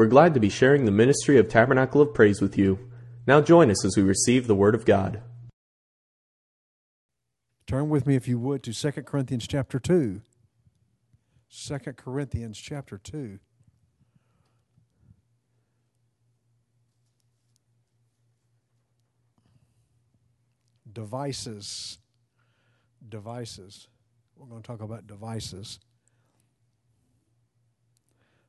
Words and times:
We're 0.00 0.06
glad 0.06 0.32
to 0.32 0.40
be 0.40 0.48
sharing 0.48 0.86
the 0.86 0.90
ministry 0.90 1.36
of 1.36 1.50
Tabernacle 1.50 2.00
of 2.00 2.14
Praise 2.14 2.40
with 2.40 2.56
you. 2.56 2.78
Now 3.26 3.42
join 3.42 3.70
us 3.70 3.84
as 3.84 3.98
we 3.98 4.02
receive 4.02 4.46
the 4.46 4.54
Word 4.54 4.74
of 4.74 4.86
God. 4.86 5.20
Turn 7.66 7.90
with 7.90 8.06
me, 8.06 8.16
if 8.16 8.26
you 8.26 8.38
would, 8.38 8.62
to 8.62 8.72
2 8.72 9.02
Corinthians 9.02 9.46
chapter 9.46 9.78
2. 9.78 10.22
2 11.50 11.78
Corinthians 11.98 12.58
chapter 12.58 12.96
2. 12.96 13.40
Devices. 20.90 21.98
Devices. 23.06 23.86
We're 24.34 24.46
going 24.46 24.62
to 24.62 24.66
talk 24.66 24.80
about 24.80 25.06
devices. 25.06 25.78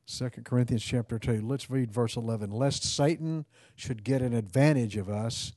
2 0.06 0.28
Corinthians 0.44 0.82
chapter 0.82 1.18
2. 1.18 1.42
Let's 1.42 1.70
read 1.70 1.92
verse 1.92 2.16
11. 2.16 2.50
Lest 2.50 2.84
Satan 2.84 3.44
should 3.76 4.04
get 4.04 4.20
an 4.20 4.34
advantage 4.34 4.96
of 4.96 5.08
us, 5.08 5.52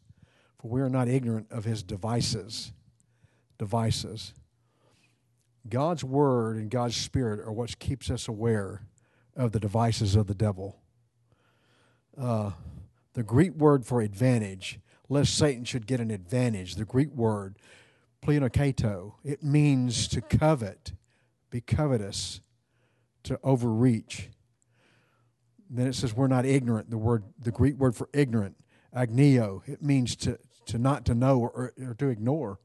for 0.60 0.70
we 0.70 0.82
are 0.82 0.90
not 0.90 1.08
ignorant 1.08 1.48
of 1.52 1.66
his 1.66 1.84
devices. 1.84 2.72
Devices. 3.58 4.34
God's 5.68 6.04
word 6.04 6.58
and 6.58 6.70
God's 6.70 6.96
spirit 6.96 7.40
are 7.40 7.52
what 7.52 7.80
keeps 7.80 8.10
us 8.10 8.28
aware 8.28 8.84
of 9.36 9.52
the 9.52 9.60
devices 9.60 10.16
of 10.16 10.28
the 10.28 10.36
devil. 10.36 10.80
Uh, 12.18 12.52
the 13.14 13.24
Greek 13.24 13.54
word 13.56 13.86
for 13.86 14.02
advantage, 14.02 14.80
lest 15.10 15.36
Satan 15.36 15.66
should 15.66 15.88
get 15.88 16.00
an 16.00 16.12
advantage, 16.12 16.76
the 16.76 16.86
Greek 16.86 17.12
word, 17.14 17.58
pleonokato, 18.22 19.14
it 19.24 19.44
means 19.44 20.08
to 20.10 20.22
covet, 20.22 20.94
be 21.50 21.62
covetous, 21.62 22.42
to 23.26 23.40
overreach. 23.44 24.30
Then 25.70 25.88
it 25.88 25.96
says 25.96 26.16
we're 26.16 26.28
not 26.28 26.46
ignorant. 26.46 26.90
The 26.90 26.98
word, 26.98 27.24
the 27.40 27.52
Greek 27.52 27.76
word 27.76 27.96
for 27.96 28.10
ignorant, 28.14 28.56
agneo, 28.96 29.68
it 29.68 29.82
means 29.82 30.16
to, 30.18 30.40
to 30.68 30.78
not 30.78 31.06
to 31.06 31.16
know 31.16 31.40
or, 31.40 31.74
or 31.80 31.94
to 31.96 32.08
ignore. 32.08 32.60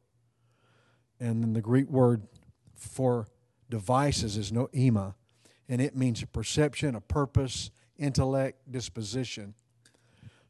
And 1.19 1.43
then 1.43 1.53
the 1.53 1.61
Greek 1.61 1.89
word 1.89 2.23
for 2.77 3.29
devices 3.69 4.37
is 4.37 4.53
noema, 4.53 5.15
and 5.69 5.81
it 5.81 5.97
means 5.97 6.23
a 6.23 6.27
perception, 6.27 6.95
a 6.95 7.01
purpose, 7.01 7.71
intellect, 7.99 8.71
disposition. 8.71 9.55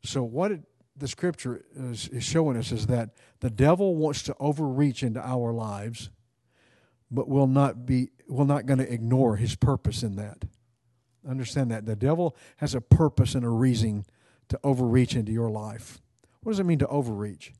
So 0.04 0.22
what 0.22 0.52
it, 0.52 0.62
the 0.96 1.08
scripture 1.08 1.64
is, 1.74 2.08
is 2.08 2.24
showing 2.24 2.56
us 2.56 2.72
is 2.72 2.86
that 2.86 3.10
the 3.40 3.50
devil 3.50 3.96
wants 3.96 4.22
to 4.24 4.36
overreach 4.40 5.02
into 5.02 5.20
our 5.20 5.52
lives, 5.52 6.10
but 7.10 7.28
will 7.28 7.46
not 7.46 7.86
be 7.86 8.10
will 8.28 8.44
not 8.44 8.66
going 8.66 8.78
to 8.78 8.92
ignore 8.92 9.36
his 9.36 9.56
purpose 9.56 10.02
in 10.02 10.16
that. 10.16 10.44
Understand 11.28 11.70
that 11.70 11.84
the 11.84 11.96
devil 11.96 12.36
has 12.58 12.74
a 12.74 12.80
purpose 12.80 13.34
and 13.34 13.44
a 13.44 13.48
reason 13.48 14.06
to 14.48 14.58
overreach 14.62 15.14
into 15.14 15.32
your 15.32 15.50
life. 15.50 16.00
What 16.42 16.52
does 16.52 16.60
it 16.60 16.64
mean 16.64 16.78
to 16.78 16.86
overreach? 16.86 17.52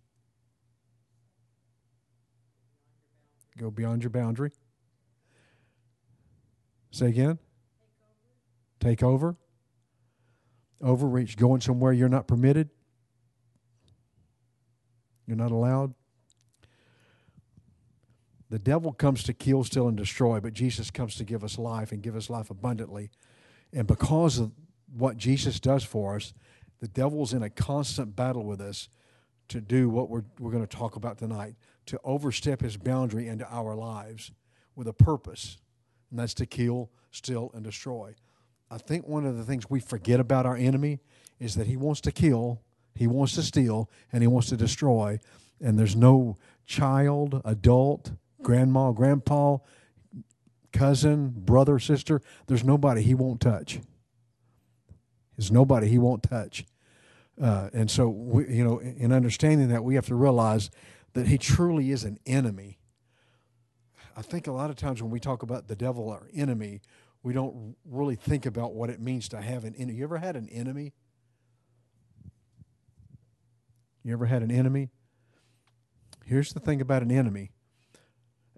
Go 3.59 3.71
beyond 3.71 4.03
your 4.03 4.11
boundary. 4.11 4.53
Say 6.91 7.09
again. 7.09 7.39
Take 8.81 9.03
over. 9.03 9.37
Overreach. 10.83 11.37
Going 11.37 11.61
somewhere 11.61 11.93
you're 11.93 12.09
not 12.09 12.27
permitted. 12.27 12.71
You're 15.27 15.37
not 15.37 15.51
allowed. 15.51 15.95
The 18.51 18.59
devil 18.59 18.93
comes 18.93 19.23
to 19.25 19.33
kill, 19.33 19.63
steal, 19.63 19.89
and 19.89 19.97
destroy, 19.97 20.41
but 20.41 20.53
Jesus 20.53 20.91
comes 20.91 21.15
to 21.17 21.25
give 21.25 21.45
us 21.45 21.57
life 21.57 21.93
and 21.93 22.03
give 22.03 22.17
us 22.17 22.29
life 22.29 22.51
abundantly. 22.51 23.11
And 23.73 23.87
because 23.87 24.39
of 24.39 24.51
what 24.93 25.17
Jesus 25.17 25.61
does 25.61 25.85
for 25.85 26.17
us, 26.17 26.35
the 26.81 26.89
devil's 26.89 27.33
in 27.33 27.45
a 27.45 27.51
constant 27.51 28.17
battle 28.17 28.45
with 28.45 28.61
us 28.61 28.89
to 29.49 29.61
do 29.61 29.89
what 29.89 30.11
we're, 30.11 30.25
we're 30.39 30.51
going 30.51 30.67
to 30.67 30.77
talk 30.77 30.97
about 30.97 31.19
tonight 31.19 31.55
to 31.87 32.01
overstep 32.03 32.61
his 32.61 32.77
boundary 32.77 33.29
into 33.29 33.47
our 33.49 33.75
lives 33.75 34.33
with 34.75 34.89
a 34.89 34.93
purpose, 34.93 35.59
and 36.11 36.19
that's 36.19 36.35
to 36.35 36.47
kill, 36.47 36.91
steal, 37.11 37.51
and 37.55 37.63
destroy. 37.63 38.15
I 38.71 38.79
think 38.79 39.07
one 39.07 39.27
of 39.27 39.37
the 39.37 39.45
things 39.45 39.69
we 39.69 39.81
forget 39.81 40.21
about 40.21 40.47
our 40.47 40.57
enemy 40.57 41.01
is 41.39 41.55
that 41.57 41.67
he 41.67 41.77
wants 41.77 42.01
to 42.03 42.13
kill, 42.13 42.63
he 42.95 43.07
wants 43.07 43.35
to 43.35 43.43
steal, 43.43 43.91
and 44.13 44.23
he 44.23 44.29
wants 44.29 44.49
to 44.49 44.57
destroy. 44.57 45.19
And 45.61 45.79
there's 45.79 45.97
no 45.97 46.37
child, 46.67 47.43
adult, 47.45 48.13
grandma, 48.43 48.93
grandpa, 48.93 49.59
cousin, 50.73 51.31
brother, 51.35 51.79
sister. 51.79 52.21
There's 52.47 52.65
nobody 52.65 53.03
he 53.03 53.15
won't 53.15 53.41
touch. 53.41 53.81
There's 55.37 55.51
nobody 55.51 55.89
he 55.89 55.99
won't 55.99 56.23
touch. 56.23 56.65
Uh, 57.41 57.71
and 57.73 57.91
so, 57.91 58.09
we, 58.09 58.49
you 58.55 58.65
know, 58.65 58.79
in 58.79 59.13
understanding 59.13 59.69
that, 59.69 59.83
we 59.83 59.95
have 59.95 60.07
to 60.07 60.15
realize 60.15 60.71
that 61.15 61.27
he 61.27 61.39
truly 61.39 61.91
is 61.91 62.05
an 62.05 62.19
enemy. 62.27 62.79
I 64.17 64.23
think 64.23 64.47
a 64.47 64.53
lot 64.53 64.69
of 64.69 64.77
times 64.77 65.03
when 65.03 65.11
we 65.11 65.21
talk 65.21 65.43
about 65.43 65.67
the 65.67 65.77
devil, 65.77 66.11
our 66.11 66.29
enemy, 66.35 66.83
we 67.23 67.33
don't 67.33 67.77
really 67.85 68.17
think 68.17 68.45
about 68.45 68.75
what 68.75 68.91
it 68.91 69.01
means 69.01 69.29
to 69.31 69.41
have 69.41 69.65
an 69.65 69.75
enemy. 69.77 69.99
You 69.99 70.05
ever 70.05 70.19
had 70.19 70.37
an 70.37 70.49
enemy? 70.51 70.93
You 74.03 74.13
ever 74.13 74.27
had 74.27 74.43
an 74.43 74.51
enemy? 74.51 74.91
Here's 76.25 76.53
the 76.53 76.61
thing 76.61 76.81
about 76.81 77.03
an 77.03 77.11
enemy 77.11 77.51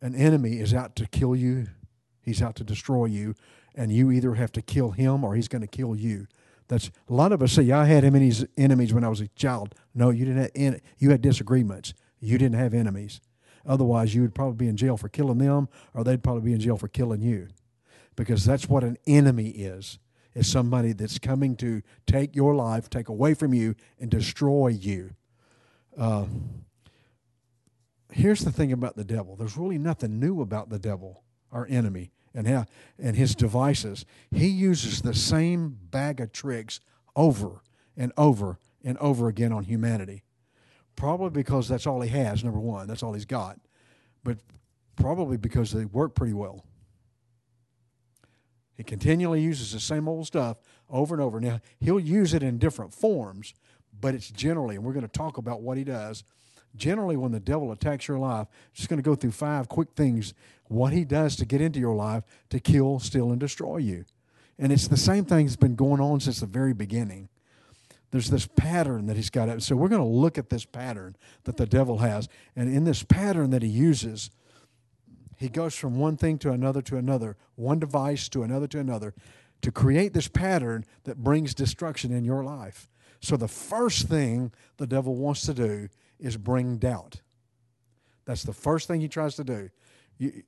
an 0.02 0.14
enemy 0.14 0.58
is 0.58 0.74
out 0.74 0.94
to 0.96 1.06
kill 1.06 1.34
you, 1.34 1.68
he's 2.20 2.42
out 2.42 2.56
to 2.56 2.64
destroy 2.64 3.06
you, 3.06 3.34
and 3.74 3.90
you 3.90 4.10
either 4.10 4.34
have 4.34 4.52
to 4.52 4.60
kill 4.60 4.90
him 4.90 5.24
or 5.24 5.34
he's 5.34 5.48
going 5.48 5.62
to 5.62 5.66
kill 5.66 5.96
you. 5.96 6.26
That's 6.68 6.90
a 7.08 7.12
lot 7.12 7.32
of 7.32 7.42
us 7.42 7.52
say, 7.52 7.70
"I 7.70 7.86
had 7.86 8.04
enemies 8.04 8.44
enemies 8.56 8.92
when 8.92 9.04
I 9.04 9.08
was 9.08 9.20
a 9.20 9.28
child." 9.28 9.74
No, 9.94 10.10
you 10.10 10.24
didn't 10.26 10.56
have 10.56 10.80
you 10.98 11.10
had 11.10 11.22
disagreements. 11.22 11.94
You 12.20 12.36
didn't 12.38 12.58
have 12.58 12.74
enemies. 12.74 13.20
Otherwise, 13.64 14.14
you 14.14 14.22
would 14.22 14.34
probably 14.34 14.56
be 14.56 14.68
in 14.68 14.76
jail 14.76 14.96
for 14.96 15.08
killing 15.08 15.38
them, 15.38 15.68
or 15.94 16.04
they'd 16.04 16.22
probably 16.22 16.42
be 16.42 16.52
in 16.52 16.60
jail 16.60 16.76
for 16.76 16.88
killing 16.88 17.22
you, 17.22 17.48
because 18.16 18.44
that's 18.44 18.68
what 18.68 18.84
an 18.84 18.98
enemy 19.06 19.48
is. 19.48 19.98
Is 20.34 20.50
somebody 20.50 20.92
that's 20.92 21.18
coming 21.18 21.56
to 21.56 21.82
take 22.06 22.34
your 22.34 22.54
life, 22.54 22.88
take 22.88 23.08
away 23.08 23.34
from 23.34 23.52
you, 23.52 23.74
and 24.00 24.10
destroy 24.10 24.68
you. 24.68 25.10
Uh, 25.96 26.24
here's 28.12 28.40
the 28.40 28.52
thing 28.52 28.72
about 28.72 28.96
the 28.96 29.04
devil 29.04 29.36
there's 29.36 29.56
really 29.56 29.78
nothing 29.78 30.20
new 30.20 30.40
about 30.40 30.68
the 30.68 30.78
devil, 30.78 31.22
our 31.50 31.66
enemy, 31.68 32.12
and, 32.34 32.66
and 32.98 33.16
his 33.16 33.34
devices. 33.34 34.04
He 34.30 34.48
uses 34.48 35.02
the 35.02 35.14
same 35.14 35.78
bag 35.90 36.20
of 36.20 36.32
tricks 36.32 36.80
over 37.14 37.62
and 37.96 38.12
over 38.16 38.58
and 38.84 38.96
over 38.98 39.28
again 39.28 39.52
on 39.52 39.64
humanity. 39.64 40.22
Probably 40.96 41.30
because 41.30 41.68
that's 41.68 41.86
all 41.86 42.00
he 42.00 42.10
has, 42.10 42.44
number 42.44 42.60
one, 42.60 42.86
that's 42.86 43.02
all 43.02 43.14
he's 43.14 43.24
got. 43.24 43.58
But 44.24 44.38
probably 44.96 45.36
because 45.36 45.72
they 45.72 45.84
work 45.84 46.14
pretty 46.14 46.34
well. 46.34 46.64
He 48.76 48.82
continually 48.82 49.40
uses 49.40 49.72
the 49.72 49.80
same 49.80 50.08
old 50.08 50.26
stuff 50.26 50.58
over 50.88 51.14
and 51.14 51.22
over. 51.22 51.40
Now, 51.40 51.60
he'll 51.80 52.00
use 52.00 52.34
it 52.34 52.42
in 52.42 52.58
different 52.58 52.92
forms, 52.92 53.54
but 53.98 54.14
it's 54.14 54.30
generally, 54.30 54.76
and 54.76 54.84
we're 54.84 54.92
going 54.92 55.06
to 55.06 55.12
talk 55.12 55.38
about 55.38 55.62
what 55.62 55.76
he 55.76 55.84
does. 55.84 56.24
Generally, 56.76 57.16
when 57.16 57.32
the 57.32 57.40
devil 57.40 57.70
attacks 57.70 58.08
your 58.08 58.18
life, 58.18 58.48
just 58.72 58.88
going 58.88 58.98
to 58.98 59.08
go 59.08 59.14
through 59.14 59.32
five 59.32 59.68
quick 59.68 59.88
things 59.94 60.34
what 60.68 60.92
he 60.92 61.04
does 61.04 61.36
to 61.36 61.44
get 61.44 61.60
into 61.60 61.78
your 61.78 61.94
life 61.94 62.24
to 62.48 62.58
kill, 62.58 62.98
steal, 62.98 63.30
and 63.30 63.38
destroy 63.38 63.76
you. 63.76 64.04
And 64.58 64.72
it's 64.72 64.88
the 64.88 64.96
same 64.96 65.24
thing 65.24 65.46
that's 65.46 65.56
been 65.56 65.74
going 65.74 66.00
on 66.00 66.20
since 66.20 66.40
the 66.40 66.46
very 66.46 66.72
beginning. 66.72 67.28
There's 68.10 68.30
this 68.30 68.46
pattern 68.46 69.06
that 69.06 69.16
he's 69.16 69.30
got. 69.30 69.62
So 69.62 69.76
we're 69.76 69.88
going 69.88 70.02
to 70.02 70.06
look 70.06 70.38
at 70.38 70.50
this 70.50 70.64
pattern 70.64 71.16
that 71.44 71.56
the 71.56 71.66
devil 71.66 71.98
has. 71.98 72.28
And 72.54 72.74
in 72.74 72.84
this 72.84 73.02
pattern 73.02 73.50
that 73.50 73.62
he 73.62 73.68
uses, 73.68 74.30
he 75.36 75.48
goes 75.48 75.74
from 75.74 75.98
one 75.98 76.16
thing 76.16 76.38
to 76.38 76.52
another 76.52 76.82
to 76.82 76.96
another, 76.96 77.36
one 77.54 77.78
device 77.78 78.28
to 78.30 78.42
another 78.42 78.66
to 78.68 78.78
another, 78.78 79.14
to 79.62 79.72
create 79.72 80.12
this 80.12 80.28
pattern 80.28 80.84
that 81.04 81.22
brings 81.22 81.54
destruction 81.54 82.12
in 82.12 82.24
your 82.24 82.44
life. 82.44 82.88
So 83.20 83.36
the 83.36 83.48
first 83.48 84.08
thing 84.08 84.52
the 84.76 84.86
devil 84.86 85.14
wants 85.16 85.42
to 85.46 85.54
do 85.54 85.88
is 86.22 86.36
bring 86.36 86.78
doubt. 86.78 87.20
That's 88.24 88.44
the 88.44 88.52
first 88.52 88.88
thing 88.88 89.00
he 89.00 89.08
tries 89.08 89.34
to 89.36 89.44
do. 89.44 89.70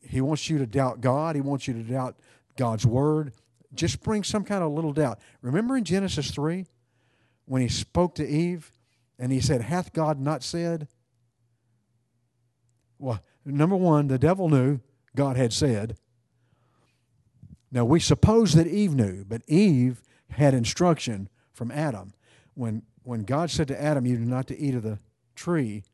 He 0.01 0.21
wants 0.21 0.49
you 0.49 0.59
to 0.59 0.67
doubt 0.67 1.01
God. 1.01 1.35
He 1.35 1.41
wants 1.41 1.67
you 1.67 1.75
to 1.75 1.83
doubt 1.83 2.17
God's 2.57 2.87
word. 2.87 3.33
Just 3.75 4.03
bring 4.03 4.23
some 4.23 4.45
kind 4.45 4.63
of 4.63 4.71
little 4.71 4.93
doubt. 4.93 5.19
Remember 5.43 5.77
in 5.77 5.85
Genesis 5.85 6.31
3 6.31 6.65
when 7.47 7.61
he 7.61 7.69
spoke 7.69 8.15
to 8.15 8.27
Eve 8.27 8.71
and 9.19 9.33
he 9.33 9.41
said, 9.41 9.63
Hath 9.63 9.93
God 9.93 10.21
not 10.21 10.45
said? 10.45 10.87
Well, 12.99 13.21
number 13.45 13.77
one, 13.77 14.07
the 14.07 14.19
devil 14.19 14.49
knew 14.49 14.79
God 15.17 15.37
had 15.37 15.53
said. 15.53 15.97
Now, 17.73 17.85
we 17.85 17.99
suppose 17.99 18.55
that 18.55 18.69
Eve 18.69 18.95
knew, 18.95 19.25
but 19.25 19.43
Eve 19.49 20.01
had 20.31 20.55
instruction 20.55 21.29
from 21.53 21.73
Adam. 21.73 22.13
When, 22.55 22.83
when 23.03 23.25
God 23.25 23.51
said 23.51 23.67
to 23.69 23.83
Adam, 23.83 24.07
You 24.07 24.17
are 24.17 24.21
not 24.21 24.47
to 24.47 24.59
eat 24.59 24.77
of 24.77 24.85
the 24.85 25.01
tree, 25.35 25.85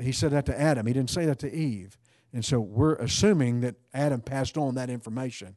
he 0.00 0.12
said 0.12 0.32
that 0.32 0.46
to 0.46 0.58
Adam. 0.58 0.86
He 0.86 0.92
didn't 0.92 1.10
say 1.10 1.26
that 1.26 1.38
to 1.40 1.52
Eve. 1.52 1.98
And 2.32 2.44
so 2.44 2.60
we're 2.60 2.94
assuming 2.94 3.60
that 3.60 3.74
Adam 3.92 4.20
passed 4.20 4.56
on 4.56 4.74
that 4.76 4.88
information. 4.90 5.56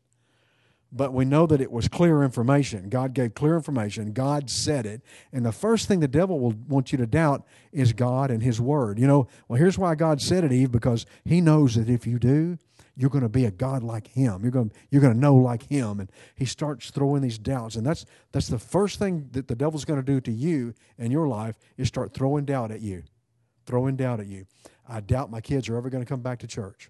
But 0.96 1.12
we 1.12 1.26
know 1.26 1.48
that 1.48 1.60
it 1.60 1.72
was 1.72 1.88
clear 1.88 2.22
information. 2.22 2.88
God 2.88 3.14
gave 3.14 3.34
clear 3.34 3.56
information. 3.56 4.14
God 4.14 4.50
said 4.50 4.86
it. 4.86 5.02
And 5.32 5.44
the 5.44 5.52
first 5.52 5.88
thing 5.88 6.00
the 6.00 6.08
devil 6.08 6.40
will 6.40 6.54
want 6.68 6.92
you 6.92 7.00
to 7.00 7.08
doubt 7.08 7.46
is 7.72 7.94
God 7.94 8.30
and 8.30 8.44
his 8.44 8.62
word. 8.62 9.00
You 9.00 9.08
know, 9.08 9.28
well, 9.48 9.60
here's 9.60 9.78
why 9.78 9.96
God 9.96 10.22
said 10.22 10.44
it, 10.44 10.52
Eve, 10.52 10.72
because 10.72 11.08
he 11.26 11.42
knows 11.42 11.74
that 11.76 11.90
if 11.90 12.06
you 12.06 12.20
do, 12.20 12.60
you're 12.96 13.10
going 13.10 13.24
to 13.24 13.30
be 13.30 13.46
a 13.46 13.52
God 13.52 13.82
like 13.82 14.08
him. 14.08 14.44
You're 14.44 14.52
going 14.52 14.70
to, 14.70 14.76
you're 14.92 15.02
going 15.02 15.16
to 15.16 15.20
know 15.20 15.36
like 15.36 15.64
him. 15.64 16.00
And 16.00 16.12
he 16.36 16.46
starts 16.46 16.92
throwing 16.92 17.24
these 17.24 17.40
doubts. 17.40 17.76
And 17.76 17.84
that's, 17.84 18.06
that's 18.32 18.48
the 18.48 18.60
first 18.60 19.00
thing 19.00 19.30
that 19.32 19.48
the 19.48 19.56
devil's 19.56 19.86
going 19.86 20.00
to 20.00 20.06
do 20.06 20.22
to 20.22 20.32
you 20.32 20.76
in 21.00 21.10
your 21.10 21.28
life 21.28 21.58
is 21.76 21.88
start 21.88 22.14
throwing 22.14 22.46
doubt 22.46 22.70
at 22.70 22.82
you. 22.82 23.02
Throwing 23.66 23.96
doubt 23.96 24.20
at 24.20 24.28
you. 24.28 24.46
I 24.88 25.00
doubt 25.00 25.32
my 25.32 25.42
kids 25.42 25.70
are 25.70 25.76
ever 25.76 25.90
going 25.90 26.04
to 26.04 26.10
come 26.10 26.22
back 26.22 26.38
to 26.40 26.48
church. 26.48 26.90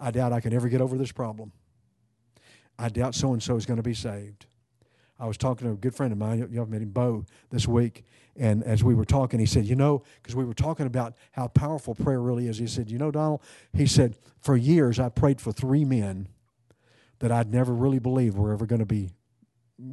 I 0.00 0.10
doubt 0.10 0.32
I 0.32 0.40
can 0.40 0.52
ever 0.52 0.68
get 0.68 0.80
over 0.80 0.98
this 0.98 1.12
problem. 1.12 1.52
I 2.78 2.88
doubt 2.88 3.14
so 3.14 3.32
and 3.32 3.42
so 3.42 3.56
is 3.56 3.66
going 3.66 3.78
to 3.78 3.82
be 3.82 3.94
saved. 3.94 4.46
I 5.20 5.26
was 5.26 5.36
talking 5.36 5.66
to 5.66 5.72
a 5.72 5.76
good 5.76 5.94
friend 5.94 6.12
of 6.12 6.18
mine, 6.18 6.48
y'all 6.52 6.66
met 6.66 6.80
him, 6.80 6.90
Bo, 6.90 7.26
this 7.50 7.66
week. 7.66 8.04
And 8.36 8.62
as 8.62 8.84
we 8.84 8.94
were 8.94 9.04
talking, 9.04 9.40
he 9.40 9.46
said, 9.46 9.64
You 9.64 9.74
know, 9.74 10.04
because 10.22 10.36
we 10.36 10.44
were 10.44 10.54
talking 10.54 10.86
about 10.86 11.14
how 11.32 11.48
powerful 11.48 11.94
prayer 11.94 12.20
really 12.20 12.46
is. 12.46 12.58
He 12.58 12.68
said, 12.68 12.88
You 12.88 12.98
know, 12.98 13.10
Donald, 13.10 13.40
he 13.72 13.86
said, 13.86 14.16
For 14.38 14.56
years 14.56 15.00
I 15.00 15.08
prayed 15.08 15.40
for 15.40 15.52
three 15.52 15.84
men 15.84 16.28
that 17.18 17.32
I'd 17.32 17.52
never 17.52 17.74
really 17.74 17.98
believed 17.98 18.36
were 18.36 18.52
ever 18.52 18.64
going 18.64 18.78
to 18.78 18.86
be 18.86 19.10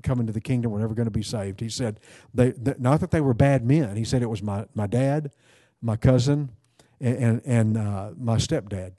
coming 0.04 0.28
to 0.28 0.34
the 0.34 0.42
kingdom, 0.42 0.72
were 0.72 0.82
ever 0.82 0.94
going 0.94 1.08
to 1.08 1.12
be 1.12 1.24
saved. 1.24 1.60
He 1.60 1.70
said, 1.70 2.00
they, 2.36 2.52
they, 2.52 2.76
Not 2.78 3.00
that 3.00 3.10
they 3.10 3.22
were 3.22 3.34
bad 3.34 3.66
men. 3.66 3.96
He 3.96 4.04
said 4.04 4.22
it 4.22 4.30
was 4.30 4.44
my, 4.44 4.66
my 4.76 4.86
dad, 4.86 5.32
my 5.82 5.96
cousin, 5.96 6.52
and, 7.02 7.18
and, 7.18 7.42
and 7.46 7.78
uh, 7.78 8.12
my 8.16 8.38
stepdad. 8.38 8.92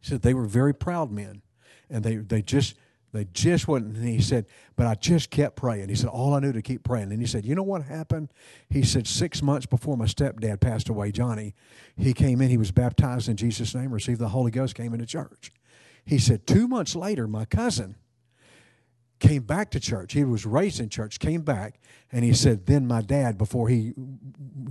He 0.00 0.08
said 0.08 0.22
they 0.22 0.32
were 0.32 0.46
very 0.46 0.72
proud 0.72 1.10
men 1.10 1.42
and 1.90 2.04
they, 2.04 2.16
they 2.16 2.42
just 2.42 2.76
they 3.12 3.26
just 3.32 3.66
wouldn't. 3.66 3.96
And 3.96 4.08
he 4.08 4.20
said, 4.20 4.46
but 4.76 4.86
I 4.86 4.94
just 4.94 5.30
kept 5.30 5.56
praying. 5.56 5.88
He 5.88 5.96
said, 5.96 6.08
all 6.08 6.32
I 6.34 6.38
knew 6.38 6.52
to 6.52 6.62
keep 6.62 6.84
praying. 6.84 7.10
And 7.10 7.20
he 7.20 7.26
said, 7.26 7.44
you 7.44 7.56
know 7.56 7.62
what 7.64 7.82
happened? 7.82 8.28
He 8.68 8.84
said, 8.84 9.08
six 9.08 9.42
months 9.42 9.66
before 9.66 9.96
my 9.96 10.04
stepdad 10.04 10.60
passed 10.60 10.88
away, 10.88 11.10
Johnny, 11.10 11.54
he 11.96 12.14
came 12.14 12.40
in, 12.40 12.50
he 12.50 12.56
was 12.56 12.70
baptized 12.70 13.28
in 13.28 13.36
Jesus' 13.36 13.74
name, 13.74 13.92
received 13.92 14.20
the 14.20 14.28
Holy 14.28 14.52
Ghost, 14.52 14.76
came 14.76 14.94
into 14.94 15.06
church. 15.06 15.52
He 16.04 16.18
said, 16.18 16.46
two 16.46 16.68
months 16.68 16.94
later, 16.94 17.26
my 17.26 17.44
cousin 17.44 17.96
came 19.20 19.42
back 19.42 19.70
to 19.70 19.80
church. 19.80 20.14
He 20.14 20.24
was 20.24 20.46
raised 20.46 20.80
in 20.80 20.88
church, 20.88 21.18
came 21.18 21.42
back, 21.42 21.78
and 22.10 22.24
he 22.24 22.32
said, 22.32 22.66
then 22.66 22.86
my 22.86 23.02
dad, 23.02 23.38
before 23.38 23.68
he 23.68 23.92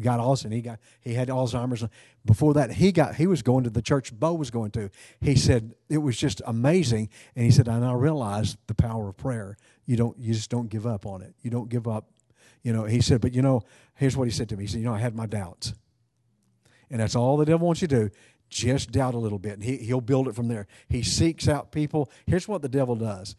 got 0.02 0.20
Alzheimer's, 0.20 0.54
he 0.54 0.62
got 0.62 0.80
he 1.00 1.14
had 1.14 1.30
Alzheimer's. 1.30 1.86
Before 2.26 2.54
that, 2.56 2.74
he 2.74 2.92
got 2.92 3.16
he 3.16 3.28
was 3.28 3.42
going 3.42 3.64
to 3.64 3.70
the 3.70 3.82
church 3.82 4.12
Bo 4.12 4.34
was 4.34 4.52
going 4.52 4.72
to. 4.72 4.90
He 5.22 5.36
said 5.36 5.76
it 5.88 6.00
was 6.00 6.18
just 6.18 6.42
amazing, 6.46 7.10
and 7.36 7.46
he 7.46 7.52
said, 7.52 7.68
and 7.68 7.86
I 7.86 7.94
realized 7.94 8.58
the 8.68 8.76
power 8.76 9.10
of 9.10 9.18
prayer. 9.18 9.56
You 9.86 9.96
don't 9.96 10.18
you 10.20 10.34
just 10.34 10.50
don't 10.50 10.70
give 10.70 10.86
up 10.86 11.06
on 11.06 11.22
it. 11.22 11.36
You 11.42 11.52
don't 11.52 11.70
give 11.70 11.88
up. 11.88 12.10
You 12.64 12.74
know, 12.74 12.84
he 12.84 13.00
said, 13.00 13.22
but 13.22 13.34
you 13.34 13.42
know, 13.42 13.62
here's 13.96 14.18
what 14.18 14.26
he 14.26 14.32
said 14.32 14.50
to 14.50 14.58
me. 14.58 14.64
He 14.64 14.68
said, 14.68 14.80
you 14.80 14.86
know, 14.86 14.94
I 14.94 15.00
had 15.00 15.16
my 15.16 15.28
doubts, 15.28 15.74
and 16.90 17.00
that's 17.00 17.16
all 17.16 17.38
the 17.38 17.46
devil 17.46 17.68
wants 17.68 17.82
you 17.82 17.88
to 17.88 18.10
do 18.10 18.12
just 18.50 18.92
doubt 18.92 19.14
a 19.14 19.18
little 19.18 19.38
bit 19.38 19.54
and 19.54 19.64
he, 19.64 19.78
he'll 19.78 20.02
build 20.02 20.28
it 20.28 20.36
from 20.36 20.48
there 20.48 20.68
he 20.88 21.04
seeks 21.04 21.48
out 21.48 21.72
people 21.72 22.12
here's 22.26 22.48
what 22.48 22.62
the 22.62 22.70
devil 22.70 22.96
does 22.96 23.36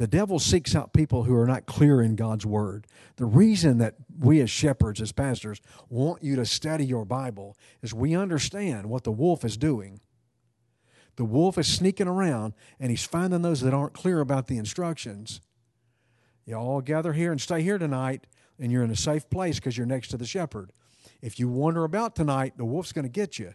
the 0.00 0.06
devil 0.06 0.38
seeks 0.38 0.74
out 0.74 0.94
people 0.94 1.24
who 1.24 1.36
are 1.36 1.46
not 1.46 1.66
clear 1.66 2.00
in 2.00 2.16
God's 2.16 2.46
word. 2.46 2.86
The 3.16 3.26
reason 3.26 3.76
that 3.78 3.96
we 4.18 4.40
as 4.40 4.48
shepherds, 4.48 4.98
as 5.02 5.12
pastors, 5.12 5.60
want 5.90 6.22
you 6.22 6.36
to 6.36 6.46
study 6.46 6.86
your 6.86 7.04
Bible 7.04 7.54
is 7.82 7.92
we 7.92 8.14
understand 8.14 8.88
what 8.88 9.04
the 9.04 9.12
wolf 9.12 9.44
is 9.44 9.58
doing. 9.58 10.00
The 11.16 11.26
wolf 11.26 11.58
is 11.58 11.66
sneaking 11.66 12.08
around 12.08 12.54
and 12.80 12.88
he's 12.88 13.04
finding 13.04 13.42
those 13.42 13.60
that 13.60 13.74
aren't 13.74 13.92
clear 13.92 14.20
about 14.20 14.46
the 14.46 14.56
instructions. 14.56 15.42
You 16.46 16.54
all 16.54 16.80
gather 16.80 17.12
here 17.12 17.30
and 17.30 17.38
stay 17.38 17.60
here 17.60 17.76
tonight, 17.76 18.26
and 18.58 18.72
you're 18.72 18.82
in 18.82 18.90
a 18.90 18.96
safe 18.96 19.28
place 19.28 19.56
because 19.56 19.76
you're 19.76 19.86
next 19.86 20.08
to 20.08 20.16
the 20.16 20.24
shepherd. 20.24 20.72
If 21.20 21.38
you 21.38 21.46
wander 21.46 21.84
about 21.84 22.16
tonight, 22.16 22.54
the 22.56 22.64
wolf's 22.64 22.92
going 22.92 23.04
to 23.04 23.10
get 23.10 23.38
you 23.38 23.52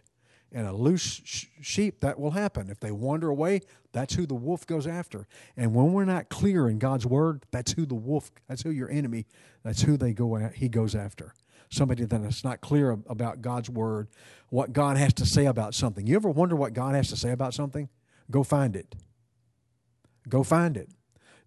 and 0.52 0.66
a 0.66 0.72
loose 0.72 1.20
sh- 1.24 1.46
sheep, 1.60 2.00
that 2.00 2.18
will 2.18 2.32
happen. 2.32 2.70
If 2.70 2.80
they 2.80 2.90
wander 2.90 3.28
away, 3.28 3.60
that's 3.92 4.14
who 4.14 4.26
the 4.26 4.34
wolf 4.34 4.66
goes 4.66 4.86
after. 4.86 5.26
And 5.56 5.74
when 5.74 5.92
we're 5.92 6.04
not 6.04 6.28
clear 6.28 6.68
in 6.68 6.78
God's 6.78 7.06
word, 7.06 7.44
that's 7.50 7.72
who 7.72 7.86
the 7.86 7.94
wolf, 7.94 8.30
that's 8.48 8.62
who 8.62 8.70
your 8.70 8.90
enemy, 8.90 9.26
that's 9.62 9.82
who 9.82 9.96
they 9.96 10.12
go 10.12 10.36
at, 10.36 10.54
he 10.54 10.68
goes 10.68 10.94
after. 10.94 11.34
Somebody 11.68 12.04
that 12.04 12.20
is 12.22 12.44
not 12.44 12.60
clear 12.60 12.90
about 12.90 13.42
God's 13.42 13.68
word, 13.68 14.08
what 14.50 14.72
God 14.72 14.96
has 14.96 15.12
to 15.14 15.26
say 15.26 15.46
about 15.46 15.74
something. 15.74 16.06
You 16.06 16.14
ever 16.16 16.30
wonder 16.30 16.54
what 16.54 16.74
God 16.74 16.94
has 16.94 17.08
to 17.08 17.16
say 17.16 17.32
about 17.32 17.54
something? 17.54 17.88
Go 18.30 18.44
find 18.44 18.76
it. 18.76 18.94
Go 20.28 20.42
find 20.42 20.76
it. 20.76 20.90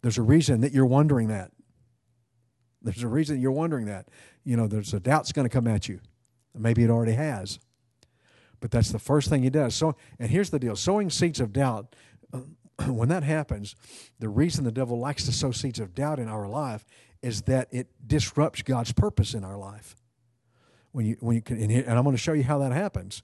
There's 0.01 0.17
a 0.17 0.21
reason 0.21 0.61
that 0.61 0.73
you're 0.73 0.85
wondering 0.85 1.27
that. 1.29 1.51
There's 2.81 3.03
a 3.03 3.07
reason 3.07 3.41
you're 3.41 3.51
wondering 3.51 3.85
that. 3.85 4.07
You 4.43 4.57
know, 4.57 4.67
there's 4.67 4.93
a 4.93 4.99
doubt's 4.99 5.31
going 5.31 5.47
to 5.47 5.53
come 5.53 5.67
at 5.67 5.89
you. 5.89 5.99
Maybe 6.57 6.83
it 6.83 6.89
already 6.89 7.13
has. 7.13 7.59
But 8.59 8.71
that's 8.71 8.91
the 8.91 8.99
first 8.99 9.29
thing 9.29 9.43
he 9.43 9.49
does. 9.49 9.75
So, 9.75 9.95
and 10.19 10.29
here's 10.29 10.49
the 10.49 10.59
deal: 10.59 10.75
sowing 10.75 11.09
seeds 11.09 11.39
of 11.39 11.53
doubt. 11.53 11.95
Uh, 12.33 12.39
when 12.87 13.09
that 13.09 13.23
happens, 13.23 13.75
the 14.19 14.29
reason 14.29 14.63
the 14.63 14.71
devil 14.71 14.99
likes 14.99 15.25
to 15.25 15.31
sow 15.31 15.51
seeds 15.51 15.79
of 15.79 15.93
doubt 15.93 16.19
in 16.19 16.27
our 16.27 16.47
life 16.47 16.85
is 17.21 17.43
that 17.43 17.67
it 17.71 17.87
disrupts 18.05 18.61
God's 18.61 18.91
purpose 18.91 19.33
in 19.33 19.43
our 19.43 19.57
life. 19.57 19.95
When 20.91 21.05
you, 21.05 21.17
when 21.19 21.35
you 21.35 21.41
can, 21.41 21.59
and, 21.59 21.89
I'm 21.89 22.03
going 22.03 22.15
to 22.15 22.21
show 22.21 22.33
you 22.33 22.43
how 22.43 22.59
that 22.59 22.71
happens. 22.71 23.21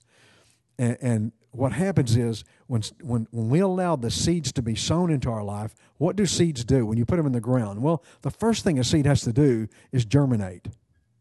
And, 0.77 0.97
and 1.01 1.31
what 1.51 1.71
happens 1.71 2.15
is 2.15 2.43
when, 2.67 2.83
when, 3.01 3.27
when 3.31 3.49
we 3.49 3.59
allow 3.59 3.95
the 3.95 4.11
seeds 4.11 4.51
to 4.53 4.61
be 4.61 4.75
sown 4.75 5.09
into 5.09 5.29
our 5.29 5.43
life, 5.43 5.73
what 5.97 6.15
do 6.15 6.25
seeds 6.25 6.63
do 6.65 6.85
when 6.85 6.97
you 6.97 7.05
put 7.05 7.15
them 7.15 7.25
in 7.25 7.31
the 7.31 7.41
ground? 7.41 7.81
Well, 7.81 8.03
the 8.21 8.31
first 8.31 8.63
thing 8.63 8.77
a 8.77 8.83
seed 8.83 9.05
has 9.05 9.21
to 9.21 9.33
do 9.33 9.67
is 9.91 10.05
germinate, 10.05 10.67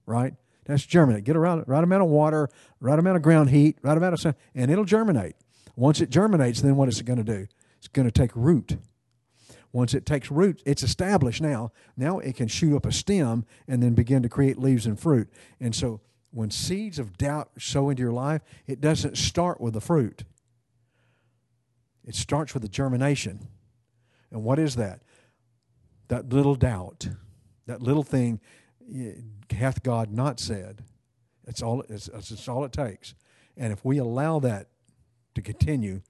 right? 0.07 0.35
That's 0.65 0.85
germinate. 0.85 1.25
Get 1.25 1.37
around 1.37 1.65
right 1.67 1.85
amount 1.85 2.03
of 2.03 2.09
water, 2.09 2.49
right 2.81 2.99
amount 2.99 3.17
of 3.17 3.23
ground 3.23 3.51
heat, 3.51 3.79
right 3.83 3.97
amount 3.97 4.15
of 4.15 4.21
sun, 4.21 4.35
and 4.55 4.71
it'll 4.71 4.85
germinate. 4.85 5.37
Once 5.77 6.01
it 6.01 6.11
germinates, 6.11 6.63
then 6.63 6.77
what 6.77 6.89
is 6.89 7.01
it 7.01 7.05
going 7.05 7.19
to 7.19 7.25
do? 7.25 7.47
It's 7.79 7.89
going 7.89 8.07
to 8.07 8.13
take 8.13 8.31
root. 8.35 8.79
Once 9.73 9.93
it 9.93 10.07
takes 10.07 10.31
root, 10.31 10.63
it's 10.65 10.85
established 10.85 11.43
now. 11.43 11.73
Now 11.97 12.21
it 12.21 12.37
can 12.37 12.47
shoot 12.47 12.77
up 12.77 12.87
a 12.87 12.93
stem 12.93 13.45
and 13.67 13.83
then 13.83 13.95
begin 13.95 14.23
to 14.23 14.29
create 14.29 14.57
leaves 14.57 14.87
and 14.87 14.99
fruit. 14.99 15.29
And 15.61 15.75
so 15.75 16.01
when 16.31 16.51
seeds 16.51 16.99
of 16.99 17.19
doubt 17.19 17.51
sow 17.59 17.91
into 17.91 18.01
your 18.03 18.13
life, 18.13 18.43
it 18.67 18.81
doesn't 18.81 19.19
start 19.19 19.61
with 19.61 19.75
the 19.75 19.81
fruit. 19.81 20.25
It 22.05 22.15
starts 22.15 22.55
with 22.55 22.63
the 22.63 22.69
germination. 22.69 23.49
And 24.31 24.45
what 24.45 24.59
is 24.59 24.77
that? 24.77 25.01
That 26.09 26.33
little 26.33 26.55
doubt, 26.55 27.09
that 27.67 27.83
little 27.83 28.03
thing 28.03 28.41
hath 29.51 29.83
God 29.83 30.13
not 30.13 30.41
said? 30.41 30.83
It's 31.47 31.63
all, 31.63 31.83
it's, 31.89 32.09
it's 32.09 32.49
all 32.49 32.65
it 32.65 32.73
takes. 32.73 33.15
And 33.57 33.73
if 33.73 33.85
we 33.85 33.99
allow 33.99 34.39
that 34.41 34.69
to 35.35 35.43
continue, 35.43 36.01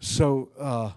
so 0.00 0.50
uh, 0.58 0.90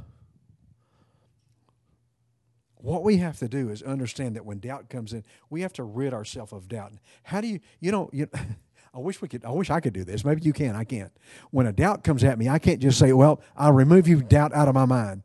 what 2.76 3.04
we 3.04 3.18
have 3.18 3.38
to 3.40 3.48
do 3.48 3.70
is 3.70 3.82
understand 3.82 4.36
that 4.36 4.46
when 4.46 4.60
doubt 4.60 4.90
comes 4.90 5.14
in, 5.14 5.24
we 5.50 5.62
have 5.62 5.74
to 5.74 5.84
rid 5.84 6.14
ourselves 6.14 6.54
of 6.54 6.68
doubt. 6.68 6.94
How 7.24 7.42
do 7.42 7.48
you, 7.48 7.60
you 7.80 7.92
know, 7.92 8.10
you, 8.12 8.28
I 8.94 9.00
wish 9.00 9.22
we 9.22 9.28
could. 9.28 9.44
I 9.44 9.52
wish 9.52 9.70
I 9.70 9.82
could 9.82 9.92
do 9.92 10.06
this. 10.06 10.24
Maybe 10.24 10.42
you 10.44 10.54
can. 10.54 10.74
I 10.74 10.86
can't. 10.86 11.12
When 11.52 11.68
a 11.68 11.74
doubt 11.74 12.06
comes 12.06 12.24
at 12.24 12.40
me, 12.40 12.48
I 12.48 12.60
can't 12.60 12.80
just 12.80 12.98
say, 12.98 13.12
"Well, 13.12 13.42
I'll 13.58 13.74
remove 13.74 14.08
you 14.08 14.24
doubt 14.24 14.54
out 14.54 14.70
of 14.70 14.74
my 14.74 14.86
mind." 14.86 15.24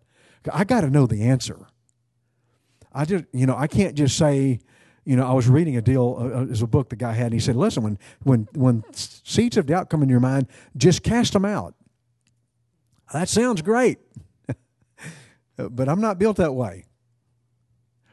I 0.52 0.64
got 0.64 0.80
to 0.80 0.90
know 0.90 1.06
the 1.06 1.22
answer. 1.22 1.68
I 2.92 3.04
just, 3.04 3.26
you 3.32 3.46
know, 3.46 3.56
I 3.56 3.68
can't 3.68 3.94
just 3.94 4.16
say, 4.16 4.58
you 5.04 5.16
know, 5.16 5.26
I 5.26 5.32
was 5.32 5.48
reading 5.48 5.76
a 5.76 5.82
deal 5.82 6.16
uh, 6.18 6.50
as 6.50 6.62
uh, 6.62 6.64
a 6.64 6.68
book 6.68 6.90
the 6.90 6.96
guy 6.96 7.12
had, 7.12 7.26
and 7.26 7.34
he 7.34 7.40
said, 7.40 7.56
"Listen, 7.56 7.82
when 7.82 7.98
when 8.22 8.48
when 8.54 8.84
seeds 8.92 9.56
of 9.56 9.66
doubt 9.66 9.90
come 9.90 10.02
in 10.02 10.08
your 10.08 10.20
mind, 10.20 10.46
just 10.76 11.02
cast 11.02 11.32
them 11.32 11.44
out." 11.44 11.74
That 13.12 13.28
sounds 13.28 13.62
great, 13.62 13.98
but 15.56 15.88
I'm 15.88 16.00
not 16.00 16.18
built 16.18 16.36
that 16.36 16.54
way. 16.54 16.84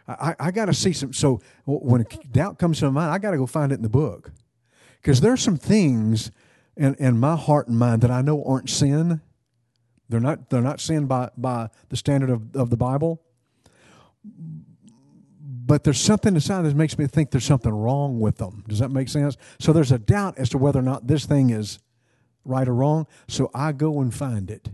I, 0.07 0.35
I 0.39 0.51
got 0.51 0.65
to 0.65 0.73
see 0.73 0.93
some. 0.93 1.11
So 1.11 1.41
when 1.65 2.05
doubt 2.31 2.57
comes 2.57 2.79
to 2.79 2.85
my 2.85 3.01
mind, 3.01 3.13
I 3.13 3.17
got 3.17 3.31
to 3.31 3.37
go 3.37 3.45
find 3.45 3.71
it 3.71 3.75
in 3.75 3.81
the 3.81 3.89
book, 3.89 4.31
because 5.01 5.19
there's 5.19 5.41
some 5.41 5.57
things 5.57 6.31
in, 6.77 6.95
in 6.95 7.19
my 7.19 7.35
heart 7.35 7.67
and 7.67 7.77
mind 7.77 8.01
that 8.03 8.11
I 8.11 8.21
know 8.21 8.43
aren't 8.45 8.69
sin. 8.69 9.21
They're 10.07 10.21
not. 10.21 10.49
They're 10.49 10.61
not 10.61 10.79
sin 10.79 11.05
by 11.05 11.31
by 11.35 11.69
the 11.89 11.97
standard 11.97 12.29
of, 12.29 12.55
of 12.55 12.69
the 12.69 12.77
Bible 12.77 13.21
but 15.67 15.83
there's 15.83 15.99
something 15.99 16.33
inside 16.33 16.61
that 16.61 16.75
makes 16.75 16.97
me 16.97 17.07
think 17.07 17.31
there's 17.31 17.43
something 17.43 17.73
wrong 17.73 18.21
with 18.21 18.37
them. 18.37 18.63
Does 18.69 18.79
that 18.79 18.89
make 18.89 19.09
sense? 19.09 19.35
So 19.59 19.73
there's 19.73 19.91
a 19.91 19.99
doubt 19.99 20.37
as 20.37 20.49
to 20.49 20.57
whether 20.57 20.79
or 20.79 20.83
not 20.83 21.07
this 21.07 21.25
thing 21.25 21.49
is 21.49 21.79
right 22.45 22.67
or 22.67 22.73
wrong. 22.73 23.05
So 23.27 23.51
I 23.53 23.73
go 23.73 23.99
and 23.99 24.15
find 24.15 24.49
it. 24.49 24.69